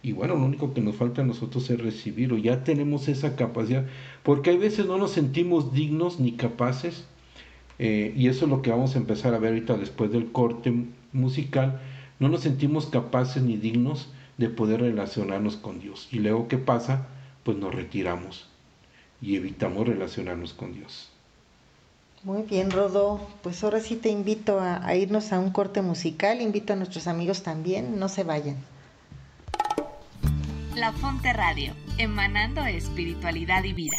[0.00, 2.38] Y bueno, lo único que nos falta a nosotros es recibirlo.
[2.38, 3.84] Ya tenemos esa capacidad,
[4.22, 7.04] porque hay veces no nos sentimos dignos ni capaces.
[7.80, 10.72] Eh, y eso es lo que vamos a empezar a ver ahorita después del corte
[11.12, 11.80] musical.
[12.20, 16.06] No nos sentimos capaces ni dignos de poder relacionarnos con Dios.
[16.12, 17.08] Y luego, ¿qué pasa?
[17.42, 18.46] Pues nos retiramos
[19.20, 21.10] y evitamos relacionarnos con Dios.
[22.24, 23.20] Muy bien, Rodo.
[23.42, 26.40] Pues ahora sí te invito a, irnos a un corte musical.
[26.40, 27.98] Invito a nuestros amigos también.
[27.98, 28.56] No se vayan.
[30.74, 33.98] La Fonte Radio, emanando espiritualidad y vida.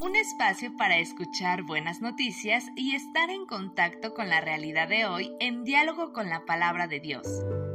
[0.00, 5.32] Un espacio para escuchar buenas noticias y estar en contacto con la realidad de hoy
[5.40, 7.26] en diálogo con la palabra de Dios,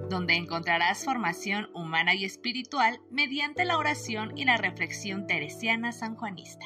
[0.10, 6.65] donde encontrarás formación humana y espiritual mediante la oración y la reflexión teresiana sanjuanista.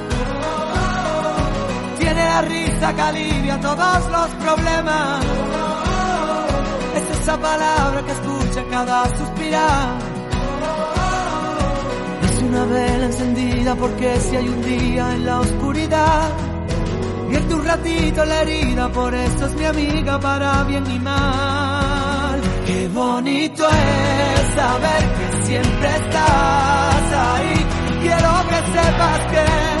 [2.13, 5.25] tiene la risa que alivia todos los problemas.
[6.95, 9.97] Es esa palabra que escucha cada suspirar.
[12.23, 16.29] Es una vela encendida porque si hay un día en la oscuridad,
[17.29, 22.41] vierte un ratito la herida, por eso es mi amiga para bien y mal.
[22.65, 27.65] Qué bonito es saber que siempre estás ahí.
[28.01, 29.80] Quiero que sepas que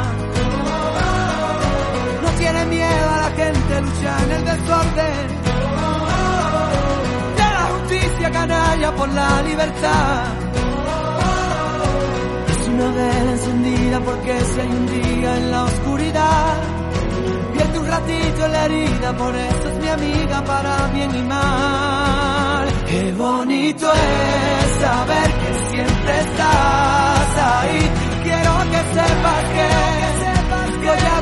[2.41, 5.27] tiene miedo a la gente, lucha en el desorden.
[7.39, 10.23] De la justicia canalla por la libertad.
[12.53, 16.53] Es una vela encendida porque si hay un día en la oscuridad,
[17.53, 22.67] pierde un ratito la herida, por eso es mi amiga para bien y mal.
[22.89, 27.81] Qué bonito es saber que siempre estás ahí.
[28.23, 29.91] Quiero que sepas que
[30.91, 31.21] voy a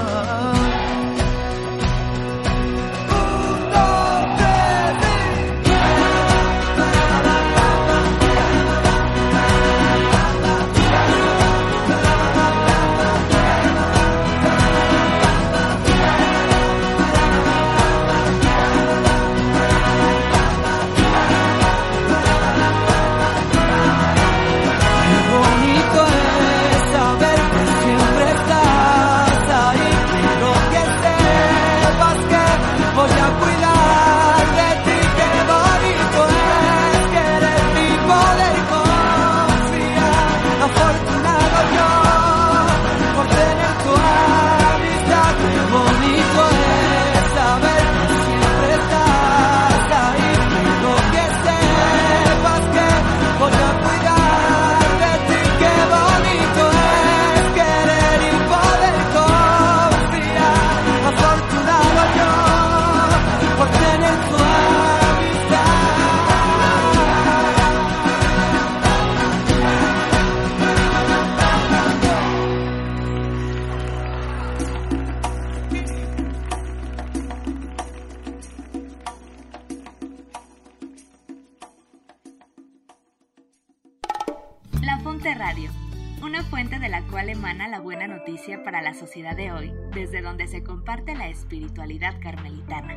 [91.21, 92.95] La espiritualidad carmelitana.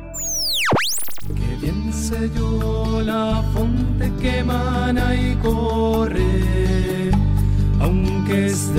[1.27, 7.11] Que bien sé yo la fonte que emana y corre,
[7.79, 8.73] aunque es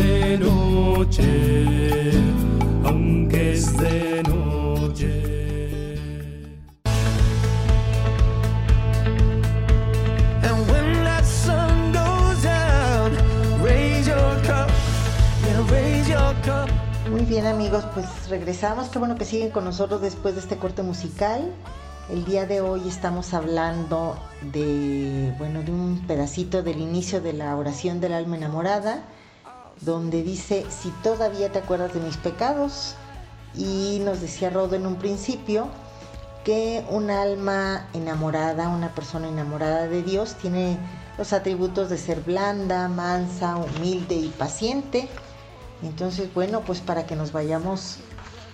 [18.47, 18.91] regresamos.
[18.91, 21.53] Qué bueno que siguen con nosotros después de este corte musical.
[22.09, 24.17] El día de hoy estamos hablando
[24.53, 29.03] de, bueno, de un pedacito del inicio de la oración del alma enamorada,
[29.81, 32.95] donde dice, si todavía te acuerdas de mis pecados,
[33.57, 35.67] y nos decía Rodo en un principio
[36.45, 40.79] que un alma enamorada, una persona enamorada de Dios, tiene
[41.19, 45.09] los atributos de ser blanda, mansa, humilde y paciente.
[45.83, 47.99] Entonces, bueno, pues para que nos vayamos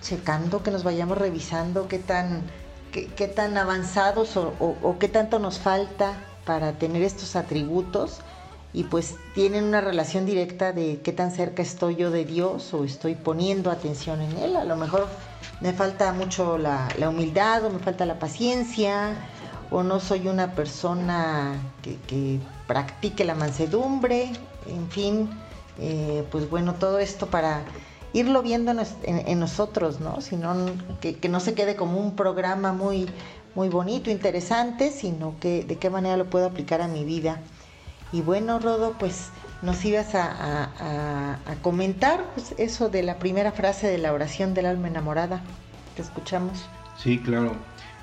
[0.03, 2.43] checando, que nos vayamos revisando qué tan,
[2.91, 6.13] qué, tan avanzados o qué tanto nos falta
[6.45, 8.19] para tener estos atributos
[8.73, 12.83] y pues tienen una relación directa de qué tan cerca estoy yo de Dios o
[12.83, 14.55] estoy poniendo atención en Él.
[14.55, 15.07] A lo mejor
[15.61, 19.15] me falta mucho la, la humildad o me falta la paciencia
[19.69, 24.31] o no soy una persona que, que practique la mansedumbre,
[24.67, 25.29] en fin,
[25.79, 27.61] eh, pues bueno, todo esto para
[28.13, 30.21] irlo viendo en, en- nosotros, ¿no?
[30.21, 30.55] Sino
[31.01, 33.07] que, que no se quede como un programa muy,
[33.55, 37.39] muy bonito, interesante, sino que de qué manera lo puedo aplicar a mi vida.
[38.11, 39.29] Y bueno, Rodo, pues
[39.63, 44.87] nos ibas a, comentar pues, eso de la primera frase de la oración del alma
[44.87, 45.41] enamorada.
[45.95, 46.65] Te escuchamos.
[46.97, 47.53] Sí, claro.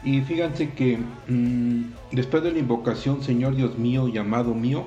[0.03, 4.87] Y fíjense que mm, después de la invocación, Señor Dios mío y amado mío,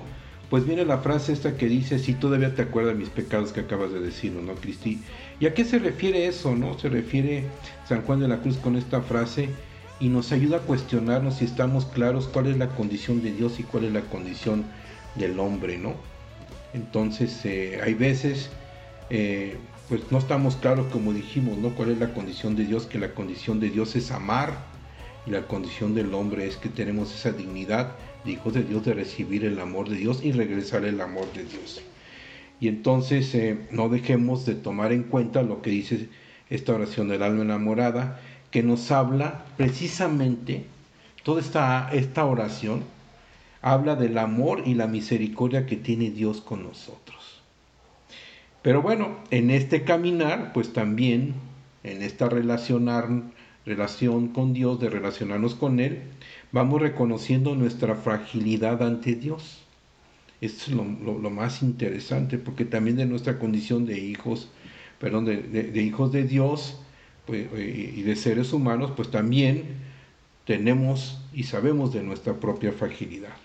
[0.50, 3.92] pues viene la frase esta que dice, si todavía te acuerdas mis pecados que acabas
[3.92, 5.02] de decir, ¿no, Cristi?
[5.40, 6.78] ¿Y a qué se refiere eso, no?
[6.78, 7.44] Se refiere
[7.88, 9.50] San Juan de la Cruz con esta frase
[10.00, 13.64] y nos ayuda a cuestionarnos si estamos claros cuál es la condición de Dios y
[13.64, 14.66] cuál es la condición
[15.16, 15.96] del hombre, ¿no?
[16.74, 18.50] Entonces, eh, hay veces,
[19.10, 19.58] eh,
[19.90, 21.70] pues no estamos claros como dijimos, ¿no?
[21.70, 22.86] ¿Cuál es la condición de Dios?
[22.86, 24.54] Que la condición de Dios es amar
[25.26, 28.94] y la condición del hombre es que tenemos esa dignidad de hijos de Dios de
[28.94, 31.82] recibir el amor de Dios y regresar el amor de Dios.
[32.60, 36.10] Y entonces eh, no dejemos de tomar en cuenta lo que dice
[36.50, 38.20] esta oración del alma enamorada,
[38.52, 40.66] que nos habla precisamente,
[41.24, 42.84] toda esta, esta oración
[43.62, 47.42] habla del amor y la misericordia que tiene Dios con nosotros.
[48.62, 51.36] Pero bueno, en este caminar, pues también
[51.84, 53.10] en esta relacionar,
[53.66, 56.04] relación con Dios, de relacionarnos con Él,
[56.52, 59.63] vamos reconociendo nuestra fragilidad ante Dios.
[60.44, 64.50] Esto es lo, más interesante, porque también de nuestra condición de hijos,
[65.00, 66.78] perdón, de, hijos de Dios
[67.26, 69.64] pues, y de seres humanos, pues también
[70.44, 73.38] tenemos y sabemos de nuestra propia fragilidad.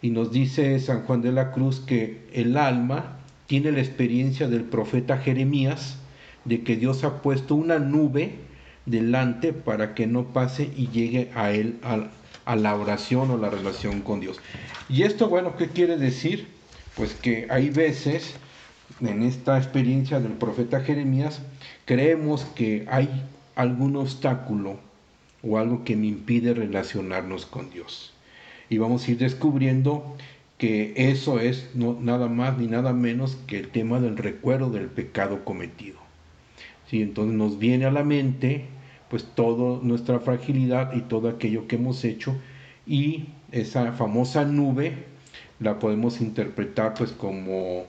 [0.00, 4.62] Y nos dice San Juan de la Cruz que el alma tiene la experiencia del
[4.62, 5.98] profeta Jeremías
[6.46, 8.36] de que Dios ha puesto una nube
[8.86, 11.76] delante para que no pase y llegue a él
[12.48, 14.40] a, la oración o la relación con Dios.
[14.88, 16.48] Y esto, bueno, ¿qué quiere decir?
[16.96, 18.34] Pues que hay veces
[19.00, 21.40] en esta experiencia del profeta Jeremías
[21.84, 23.24] creemos que hay
[23.54, 24.78] algún obstáculo
[25.42, 28.12] o algo que me impide relacionarnos con Dios.
[28.70, 30.16] Y vamos a ir descubriendo
[30.58, 34.86] que eso es no, nada más ni nada menos que el tema del recuerdo del
[34.86, 35.98] pecado cometido.
[36.90, 37.02] ¿Sí?
[37.02, 38.66] Entonces nos viene a la mente
[39.10, 42.36] pues toda nuestra fragilidad y todo aquello que hemos hecho
[42.86, 45.04] y esa famosa nube
[45.60, 47.86] la podemos interpretar pues como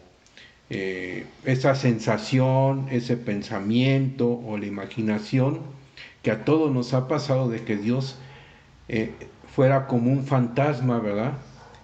[0.70, 5.60] eh, esa sensación, ese pensamiento o la imaginación
[6.22, 8.18] que a todos nos ha pasado de que Dios
[8.88, 9.14] eh,
[9.48, 11.34] fuera como un fantasma, ¿verdad?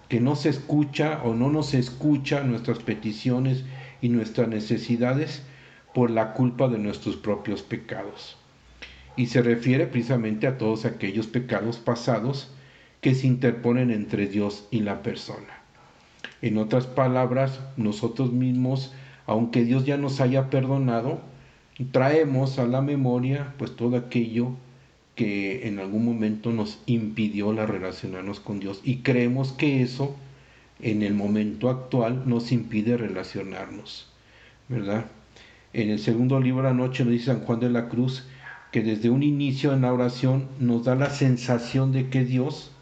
[0.08, 3.64] Que no se escucha o no nos escucha nuestras peticiones
[4.00, 5.42] y nuestras necesidades
[5.94, 8.36] por la culpa de nuestros propios pecados
[9.16, 12.50] y se refiere precisamente a todos aquellos pecados pasados
[13.00, 15.62] que se interponen entre Dios y la persona.
[16.42, 18.92] En otras palabras, nosotros mismos,
[19.26, 21.20] aunque Dios ya nos haya perdonado,
[21.92, 24.52] traemos a la memoria pues todo aquello
[25.14, 30.14] que en algún momento nos impidió la relacionarnos con Dios y creemos que eso
[30.80, 34.12] en el momento actual nos impide relacionarnos,
[34.68, 35.06] ¿verdad?
[35.72, 38.26] En el segundo libro de la noche nos dice San Juan de la Cruz
[38.76, 42.72] que desde un inicio en la oración nos da la sensación de que Dios,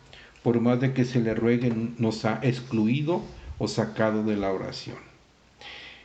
[0.43, 3.23] por más de que se le ruegue, nos ha excluido
[3.59, 4.97] o sacado de la oración.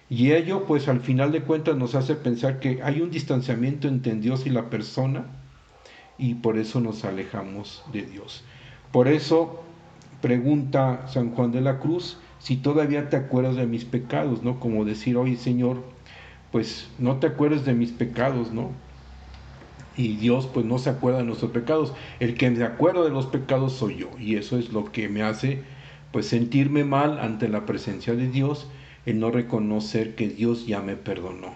[0.08, 4.14] Y ello, pues al final de cuentas, nos hace pensar que hay un distanciamiento entre
[4.14, 5.26] Dios y la persona
[6.20, 8.44] y por eso nos alejamos de Dios.
[8.92, 9.64] Por eso
[10.22, 14.60] pregunta San Juan de la Cruz si todavía te acuerdas de mis pecados, ¿no?
[14.60, 15.82] Como decir, oye Señor,
[16.52, 18.70] pues no te acuerdas de mis pecados, ¿no?
[19.98, 21.94] Y Dios pues no se acuerda de nuestros pecados.
[22.20, 25.24] El que me acuerda de los pecados soy yo y eso es lo que me
[25.24, 25.64] hace
[26.12, 28.68] pues sentirme mal ante la presencia de Dios,
[29.06, 31.54] el no reconocer que Dios ya me perdonó.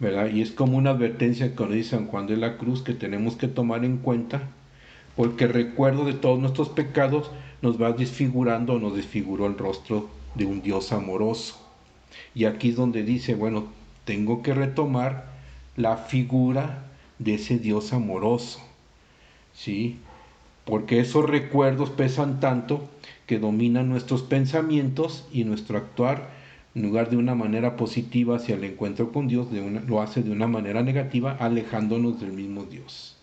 [0.00, 0.30] ¿Verdad?
[0.32, 3.36] Y es como una advertencia que nos dice San Juan de la Cruz que tenemos
[3.36, 4.48] que tomar en cuenta,
[5.14, 7.30] porque el recuerdo de todos nuestros pecados
[7.62, 11.60] nos va desfigurando o nos desfiguró el rostro de un Dios amoroso.
[12.34, 13.68] Y aquí es donde dice, bueno,
[14.04, 15.32] tengo que retomar
[15.76, 16.83] la figura
[17.18, 18.60] de ese Dios amoroso.
[19.52, 19.98] ¿Sí?
[20.64, 22.88] Porque esos recuerdos pesan tanto
[23.26, 26.30] que dominan nuestros pensamientos y nuestro actuar,
[26.74, 30.22] en lugar de una manera positiva hacia el encuentro con Dios, de una, lo hace
[30.22, 33.16] de una manera negativa, alejándonos del mismo Dios.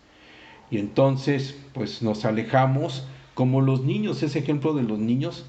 [0.70, 5.46] Y entonces, pues nos alejamos como los niños, ese ejemplo de los niños,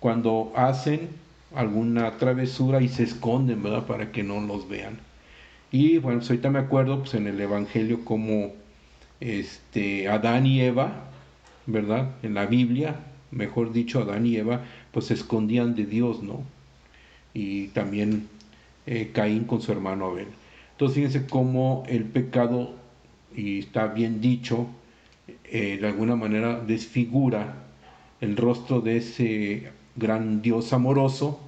[0.00, 1.10] cuando hacen
[1.54, 3.86] alguna travesura y se esconden, ¿verdad?
[3.86, 4.98] Para que no los vean.
[5.70, 8.52] Y bueno, pues ahorita me acuerdo pues en el Evangelio como
[9.20, 11.04] este, Adán y Eva,
[11.66, 12.10] ¿verdad?
[12.22, 13.00] En la Biblia,
[13.30, 14.62] mejor dicho, Adán y Eva,
[14.92, 16.42] pues se escondían de Dios, ¿no?
[17.34, 18.28] Y también
[18.86, 20.28] eh, Caín con su hermano Abel.
[20.72, 22.74] Entonces fíjense cómo el pecado,
[23.36, 24.68] y está bien dicho,
[25.44, 27.54] eh, de alguna manera desfigura
[28.20, 31.40] el rostro de ese gran Dios amoroso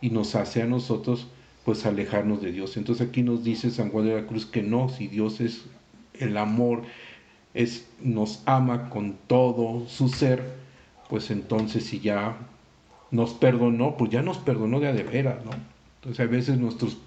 [0.00, 1.28] y nos hace a nosotros
[1.64, 2.76] pues alejarnos de Dios.
[2.76, 5.64] Entonces aquí nos dice San Juan de la Cruz que no, si Dios es
[6.14, 6.82] el amor,
[7.54, 10.42] es, nos ama con todo su ser,
[11.08, 12.36] pues entonces si ya
[13.10, 15.50] nos perdonó, pues ya nos perdonó de a veras, ¿no?
[15.96, 16.98] Entonces a veces nosotros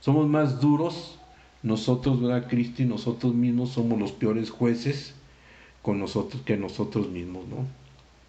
[0.00, 1.18] somos más duros,
[1.62, 2.46] nosotros, ¿verdad?
[2.48, 5.14] Cristo y nosotros mismos somos los peores jueces
[5.82, 7.66] con nosotros que nosotros mismos, ¿no?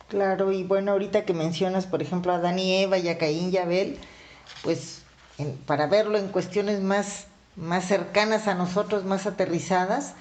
[0.07, 3.51] Claro, y bueno, ahorita que mencionas, por ejemplo, a Dani y Eva y a Caín
[3.51, 3.97] y Abel,
[4.63, 5.04] pues
[5.65, 10.13] para verlo en cuestiones más, más cercanas a nosotros, más aterrizadas,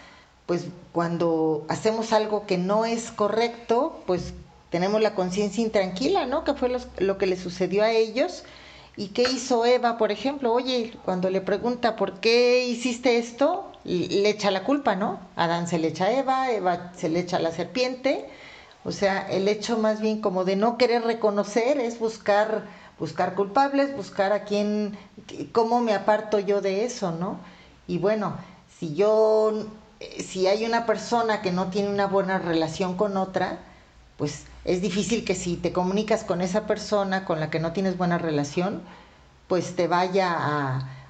[0.47, 4.35] pues cuando hacemos algo que no es correcto, pues
[4.71, 6.45] tenemos la conciencia intranquila, ¿no?
[6.45, 8.43] Que fue lo, que le sucedió a ellos.
[8.97, 10.53] ¿Y qué hizo Eva, por ejemplo?
[10.53, 13.71] Oye, cuando le pregunta, ¿por qué hiciste esto?
[13.85, 15.21] Le echa la culpa, ¿no?
[15.37, 18.29] Adán se le echa a Eva, Eva se le echa a la serpiente.
[18.85, 22.67] O sea, el hecho más bien como de no querer reconocer es buscar,
[22.99, 24.97] buscar culpables, buscar a quién,
[25.53, 27.39] cómo me aparto yo de eso, ¿no?
[27.87, 28.37] Y bueno,
[28.79, 29.67] si yo
[30.19, 33.59] si hay una persona que no tiene una buena relación con otra,
[34.17, 37.97] pues es difícil que si te comunicas con esa persona con la que no tienes
[37.97, 38.83] buena relación,
[39.49, 40.35] pues te vaya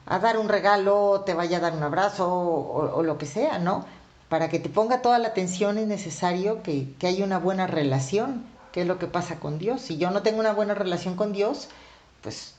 [0.06, 3.84] a, dar un regalo, te vaya a dar un abrazo o, lo que sea, ¿no?
[4.28, 8.44] Para que te ponga toda la atención es necesario que, que haya una buena relación,
[8.74, 9.82] que es lo que pasa con Dios.
[9.82, 11.68] Si yo no tengo una buena relación con Dios,
[12.22, 12.56] pues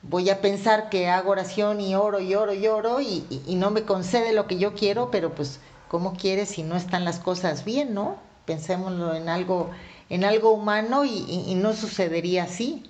[0.00, 3.70] voy a pensar que hago oración y oro y oro y oro y, y, no
[3.70, 7.66] me concede lo que yo quiero, pero pues ¿cómo quieres si no están las cosas
[7.66, 8.16] bien, no?
[8.46, 9.68] Pensémoslo en algo,
[10.08, 12.84] en algo humano y, no sucedería así.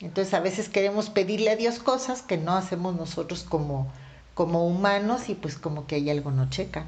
[0.00, 3.88] Entonces a veces queremos pedirle a Dios cosas que no hacemos nosotros como,
[4.34, 6.86] como humanos y pues como que hay algo no checa.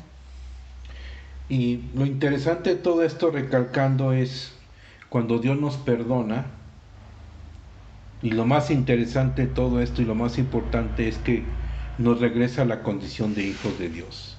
[1.49, 4.53] Y lo interesante de todo esto recalcando es
[5.13, 6.47] cuando Dios nos perdona,
[8.23, 11.43] y lo más interesante de todo esto y lo más importante es que
[11.99, 14.39] nos regresa a la condición de hijos de Dios.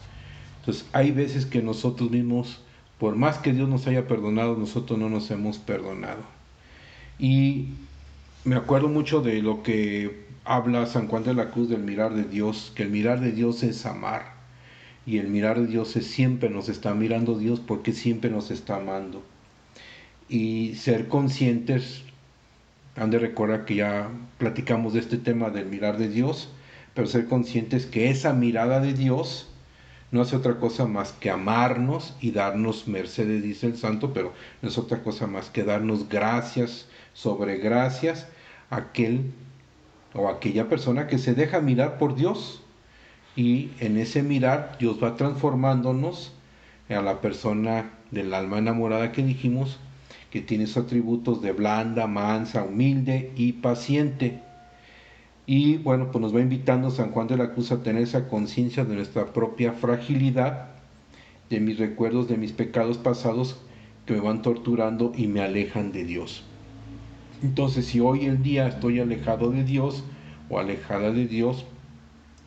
[0.61, 2.59] Entonces hay veces que nosotros mismos,
[2.97, 6.23] por más que Dios nos haya perdonado, nosotros no nos hemos perdonado.
[7.19, 7.67] Y
[8.43, 12.23] me acuerdo mucho de lo que habla San Juan de la Cruz del mirar de
[12.23, 14.33] Dios, que el mirar de Dios es amar.
[15.05, 18.77] Y el mirar de Dios es siempre nos está mirando Dios porque siempre nos está
[18.77, 19.23] amando.
[20.29, 22.03] Y ser conscientes,
[22.95, 26.49] han de recordar que ya platicamos de este tema del mirar de Dios,
[26.93, 29.49] pero ser conscientes que esa mirada de Dios
[30.11, 34.69] no hace otra cosa más que amarnos y darnos mercedes, dice el santo, pero no
[34.69, 38.27] es otra cosa más que darnos gracias sobre gracias
[38.69, 39.31] a aquel
[40.13, 42.61] o aquella persona que se deja mirar por Dios.
[43.35, 46.31] Y en ese mirar Dios va transformándonos
[46.89, 49.79] a la persona del alma enamorada que dijimos,
[50.33, 54.41] que tiene sus atributos de blanda, mansa, humilde y paciente.
[55.45, 58.83] Y bueno, pues nos va invitando San Juan de la Cruz a tener esa conciencia
[58.83, 60.69] de nuestra propia fragilidad,
[61.51, 63.61] de mis recuerdos, de mis pecados pasados
[64.07, 66.43] que me van torturando y me alejan de Dios.
[67.43, 70.03] Entonces, si hoy el día estoy alejado de Dios
[70.49, 71.67] o alejada de Dios,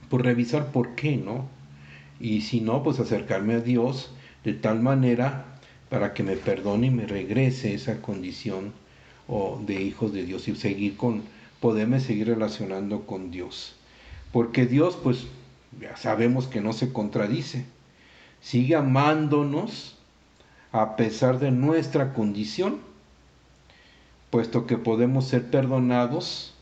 [0.08, 1.44] pues revisar por qué, ¿no?
[2.18, 4.12] Y si no, pues acercarme a Dios
[4.42, 5.55] de tal manera
[5.96, 8.74] para que me perdone y me regrese esa condición
[9.28, 11.22] o de hijos de Dios y seguir con
[11.58, 13.76] podemos seguir relacionando con Dios.
[14.30, 15.24] Porque Dios, pues,
[15.80, 17.64] ya sabemos que no se contradice.
[18.42, 19.96] Sigue amándonos
[20.70, 22.80] a pesar de nuestra condición,
[24.28, 26.52] puesto que podemos ser perdonados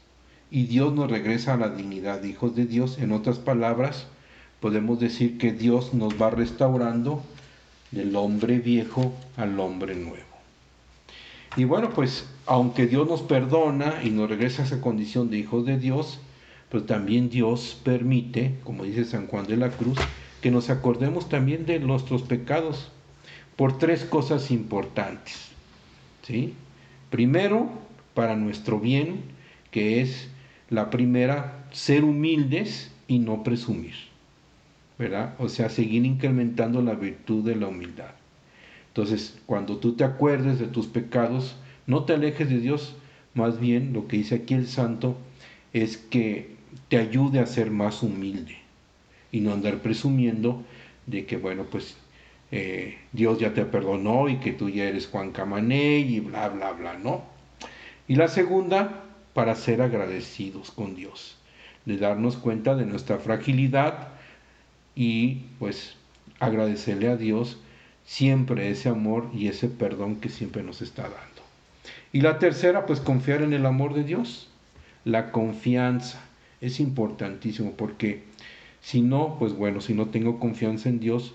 [0.49, 2.99] y Dios nos regresa a la dignidad de hijos de Dios.
[2.99, 4.07] En otras palabras,
[4.61, 7.20] podemos decir que Dios nos va restaurando
[7.95, 10.24] del hombre viejo al hombre nuevo.
[11.57, 15.64] Y bueno, pues aunque Dios nos perdona y nos regresa a esa condición de hijos
[15.64, 16.20] de Dios,
[16.68, 19.99] pero también Dios permite, como dice San Juan de la Cruz,
[20.40, 22.90] que nos acordemos también de nuestros pecados
[23.57, 25.49] por tres cosas importantes.
[26.22, 26.55] ¿sí?
[27.11, 27.68] Primero,
[28.14, 29.22] para nuestro bien,
[29.70, 30.28] que es
[30.70, 33.95] la primera, ser humildes y no presumir.
[34.99, 35.34] ¿Verdad?
[35.38, 38.12] O sea, seguir incrementando la virtud de la humildad.
[38.88, 42.95] Entonces, cuando tú te acuerdes de tus pecados, no te alejes de Dios,
[43.34, 45.16] más bien lo que dice aquí el santo
[45.72, 46.55] es que
[46.88, 48.57] te ayude a ser más humilde
[49.32, 50.62] y no andar presumiendo
[51.07, 51.97] de que, bueno, pues
[52.53, 56.72] eh, Dios ya te perdonó y que tú ya eres Juan Camané y bla, bla,
[56.72, 57.24] bla, ¿no?
[58.07, 61.36] Y la segunda, para ser agradecidos con Dios,
[61.84, 64.14] de darnos cuenta de nuestra fragilidad
[64.95, 65.95] y pues
[66.40, 67.59] agradecerle a Dios
[68.05, 71.42] siempre ese amor y ese perdón que siempre nos está dando.
[72.12, 74.49] Y la tercera, pues confiar en el amor de Dios.
[75.05, 76.20] La confianza
[76.61, 78.22] es importantísimo porque
[78.80, 81.34] si no, pues bueno, si no tengo confianza en Dios,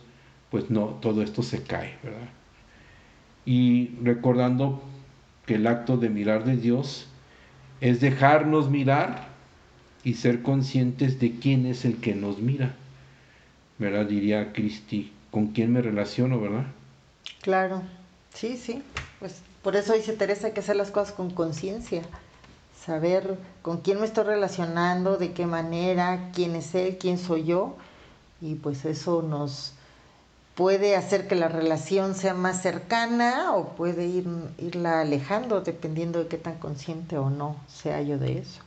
[0.50, 2.30] pues no, todo esto se cae, ¿verdad?
[3.46, 4.82] Y recordando
[5.46, 7.08] que el acto de mirar de Dios
[7.82, 9.30] es dejarnos mirar
[10.04, 12.76] y ser conscientes de quién es el que nos mira,
[13.80, 14.06] ¿verdad?
[14.06, 16.68] Diría Cristi, ¿con quién me relaciono, verdad?
[17.42, 17.82] Claro,
[18.34, 18.84] sí, sí,
[19.20, 22.04] pues por eso dice Teresa, que hacer las cosas con conciencia,
[22.86, 27.76] saber con quién me estoy relacionando, de qué manera, quién es él, quién soy yo,
[28.42, 29.74] y pues eso nos,
[30.60, 34.28] puede hacer que la relación sea más cercana o puede ir,
[34.58, 38.60] irla alejando dependiendo de qué tan consciente o no sea yo de eso.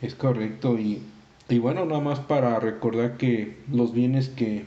[0.00, 1.02] Es correcto y,
[1.48, 4.64] y bueno, nada más para recordar que los bienes que,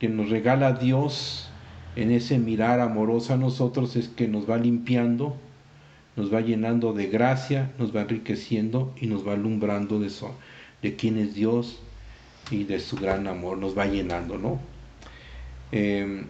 [0.00, 1.48] que nos regala Dios
[1.94, 5.36] en ese mirar amoroso a nosotros es que nos va limpiando,
[6.16, 10.34] nos va llenando de gracia, nos va enriqueciendo y nos va alumbrando de, eso,
[10.82, 11.80] de quién es Dios
[12.50, 14.60] y de su gran amor, nos va llenando, ¿no?
[15.72, 16.26] Em,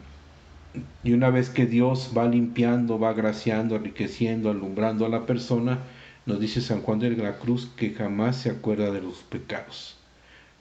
[1.02, 5.78] y una vez que Dios va limpiando, va graciando, enriqueciendo, alumbrando a la persona,
[6.27, 9.97] nos dice San Juan de la Cruz que jamás se acuerda de los pecados.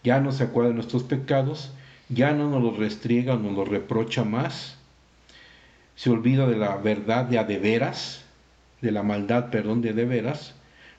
[0.03, 1.72] Ya no se acuerda de nuestros pecados,
[2.09, 4.78] ya no nos los restriega, nos los reprocha más.
[5.95, 8.24] Se olvida de la verdad de a de veras,
[8.82, 10.53] de la maldad, perdón, de de veras,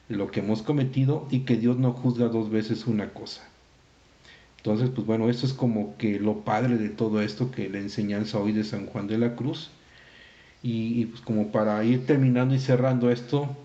[0.09, 3.43] de lo que hemos cometido y que Dios no juzga dos veces una cosa.
[4.57, 8.39] Entonces, pues bueno, eso es como que lo padre de todo esto, que la enseñanza
[8.39, 9.71] hoy de San Juan de la Cruz.
[10.61, 13.57] Y, pues como para ir terminando y cerrando esto,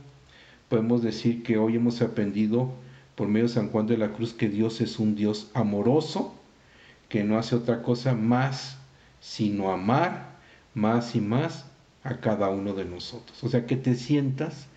[0.72, 2.72] podemos decir que hoy hemos aprendido
[3.16, 6.34] por medio de San Juan de la Cruz que Dios es un Dios amoroso,
[7.10, 8.78] que no hace otra cosa más
[9.20, 10.32] sino amar
[10.74, 11.66] más y más
[12.04, 13.44] a cada uno de nosotros.
[13.44, 14.68] O sea, que te sientas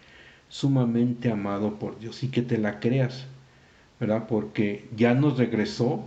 [0.49, 3.27] sumamente amado por Dios y que te la creas,
[4.01, 4.27] ¿verdad?
[4.27, 6.05] Porque ya nos regresó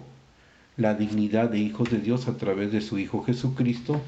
[0.75, 4.01] la dignidad de hijos de Dios a través de su Hijo Jesucristo,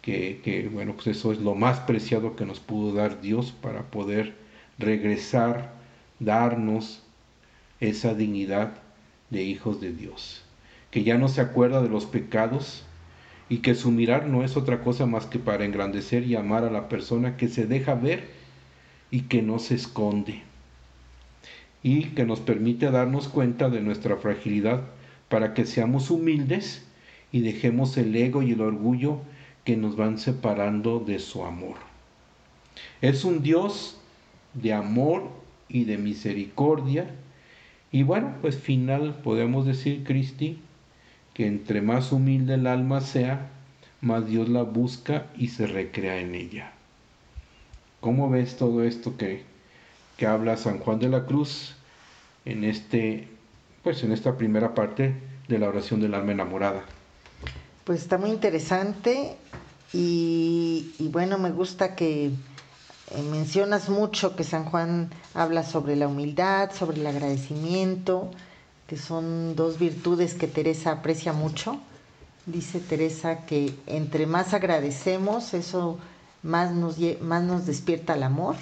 [0.00, 4.47] que, bueno, pues eso es lo más preciado que nos pudo dar Dios para poder
[4.78, 5.72] regresar,
[6.20, 7.02] darnos
[7.80, 8.74] esa dignidad
[9.30, 10.42] de hijos de Dios,
[10.90, 12.84] que ya no se acuerda de los pecados
[13.48, 16.70] y que su mirar no es otra cosa más que para engrandecer y amar a
[16.70, 18.28] la persona que se deja ver
[19.10, 20.42] y que no se esconde
[21.82, 24.82] y que nos permite darnos cuenta de nuestra fragilidad
[25.28, 26.84] para que seamos humildes
[27.30, 29.20] y dejemos el ego y el orgullo
[29.64, 31.76] que nos van separando de su amor.
[33.00, 34.00] Es un Dios
[34.60, 35.30] de amor
[35.68, 37.10] y de misericordia.
[37.90, 40.60] Y bueno, pues final podemos decir, Cristi,
[41.34, 43.50] que entre más humilde el alma sea,
[44.00, 46.72] más Dios la busca y se recrea en ella.
[48.00, 49.42] ¿Cómo ves todo esto que,
[50.16, 51.74] que habla San Juan de la Cruz
[52.44, 53.28] en este
[53.82, 55.14] pues en esta primera parte
[55.48, 56.82] de la oración del alma enamorada.
[57.84, 59.36] Pues está muy interesante
[59.92, 62.30] y, bueno, me gusta que
[63.10, 68.30] eh, mencionas mucho que San Juan habla sobre la humildad, sobre el agradecimiento,
[68.86, 71.80] que son dos virtudes que Teresa aprecia mucho.
[72.46, 75.98] Dice Teresa que entre más agradecemos, eso
[76.42, 78.56] más nos, más nos despierta el amor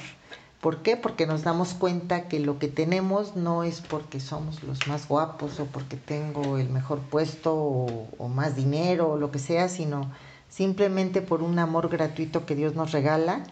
[0.67, 0.97] ¿Por qué?
[0.97, 5.61] Porque nos damos cuenta que lo que tenemos no es porque somos los más guapos
[5.61, 10.11] o porque tengo el mejor puesto o, más dinero o lo que sea, sino
[10.49, 13.45] simplemente por un amor gratuito que Dios nos regala.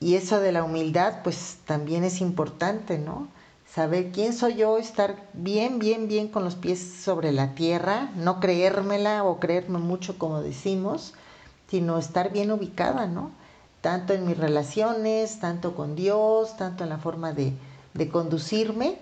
[0.00, 3.28] Y eso de la humildad, pues también es importante, ¿no?
[3.66, 8.40] Saber quién soy yo, estar bien, bien, bien con los pies sobre la tierra, no
[8.40, 11.14] creérmela o creerme mucho como decimos,
[11.68, 13.30] sino estar bien ubicada, ¿no?
[13.80, 17.54] tanto en mis relaciones, tanto con Dios, tanto en la forma de,
[18.10, 18.98] conducirme.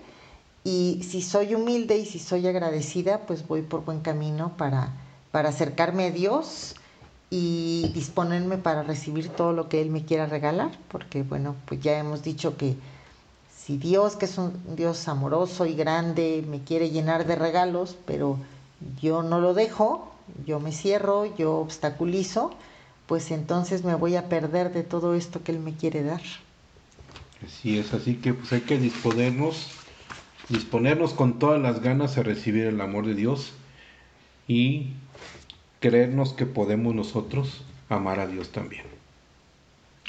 [0.63, 4.91] Y si soy humilde y si soy agradecida, pues voy por buen camino para,
[5.31, 6.75] para acercarme a Dios
[7.29, 11.97] y disponerme para recibir todo lo que Él me quiera regalar, porque bueno, pues ya
[11.99, 12.75] hemos dicho que
[13.57, 18.39] si Dios, que es un Dios amoroso y grande, me quiere llenar de regalos, pero
[19.01, 20.13] yo no lo dejo,
[20.45, 22.53] yo me cierro, yo obstaculizo,
[23.07, 26.21] pues entonces me voy a perder de todo esto que Él me quiere dar.
[27.45, 29.67] Así es, así que pues hay que disponernos,
[30.47, 33.53] disponernos con todas las ganas a recibir el amor de Dios
[34.47, 34.93] y
[35.79, 38.83] creernos que podemos nosotros amar a Dios también.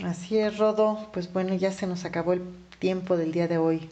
[0.04, 1.08] Así es, Rodo.
[1.12, 2.42] Pues bueno, ya se nos acabó el
[2.78, 3.88] tiempo del día de hoy.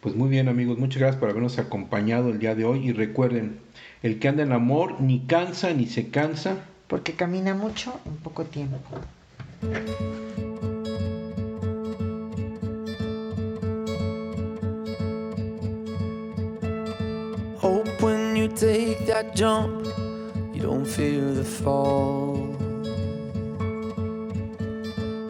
[0.00, 3.58] Pues muy bien amigos, muchas gracias por habernos acompañado el día de hoy y recuerden,
[4.02, 8.44] el que anda en amor ni cansa ni se cansa porque camina mucho en poco
[8.44, 8.78] tiempo.
[17.60, 19.86] Hope when you take that jump,
[20.64, 22.56] don't fear the fall.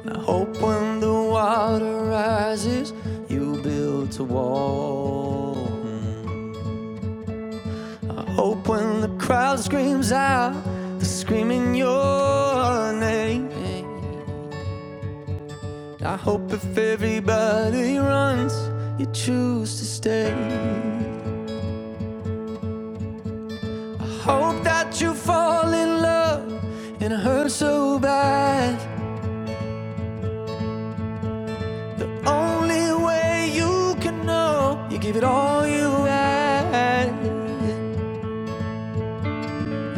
[0.07, 2.93] I hope when the water rises,
[3.29, 5.57] you build a wall.
[8.09, 10.55] I hope when the crowd screams out
[10.99, 13.51] they're screaming your name.
[16.05, 18.55] I hope if everybody runs,
[19.01, 20.33] you choose to stay.
[23.99, 26.53] I hope that you fall in love
[27.01, 28.79] and it hurts so bad.
[31.99, 37.09] The only way you can know, you give it all you had.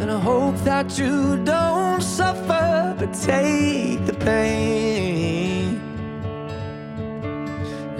[0.01, 5.81] And I hope that you don't suffer, but take the pain.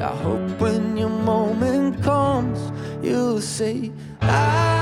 [0.01, 2.73] I hope when your moment comes,
[3.03, 3.93] you'll say,
[4.23, 4.76] I.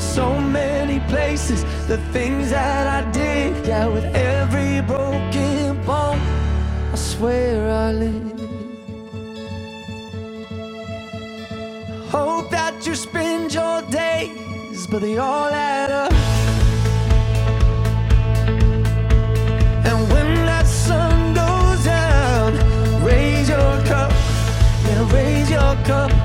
[0.00, 3.66] so many places, the things that I did.
[3.66, 6.18] Yeah, with every broken bone,
[6.92, 8.40] I swear I live.
[12.10, 16.12] Hope that you spend your days, but they all add up.
[19.88, 22.50] And when that sun goes down,
[23.04, 24.10] raise your cup,
[24.86, 26.23] yeah, raise your cup.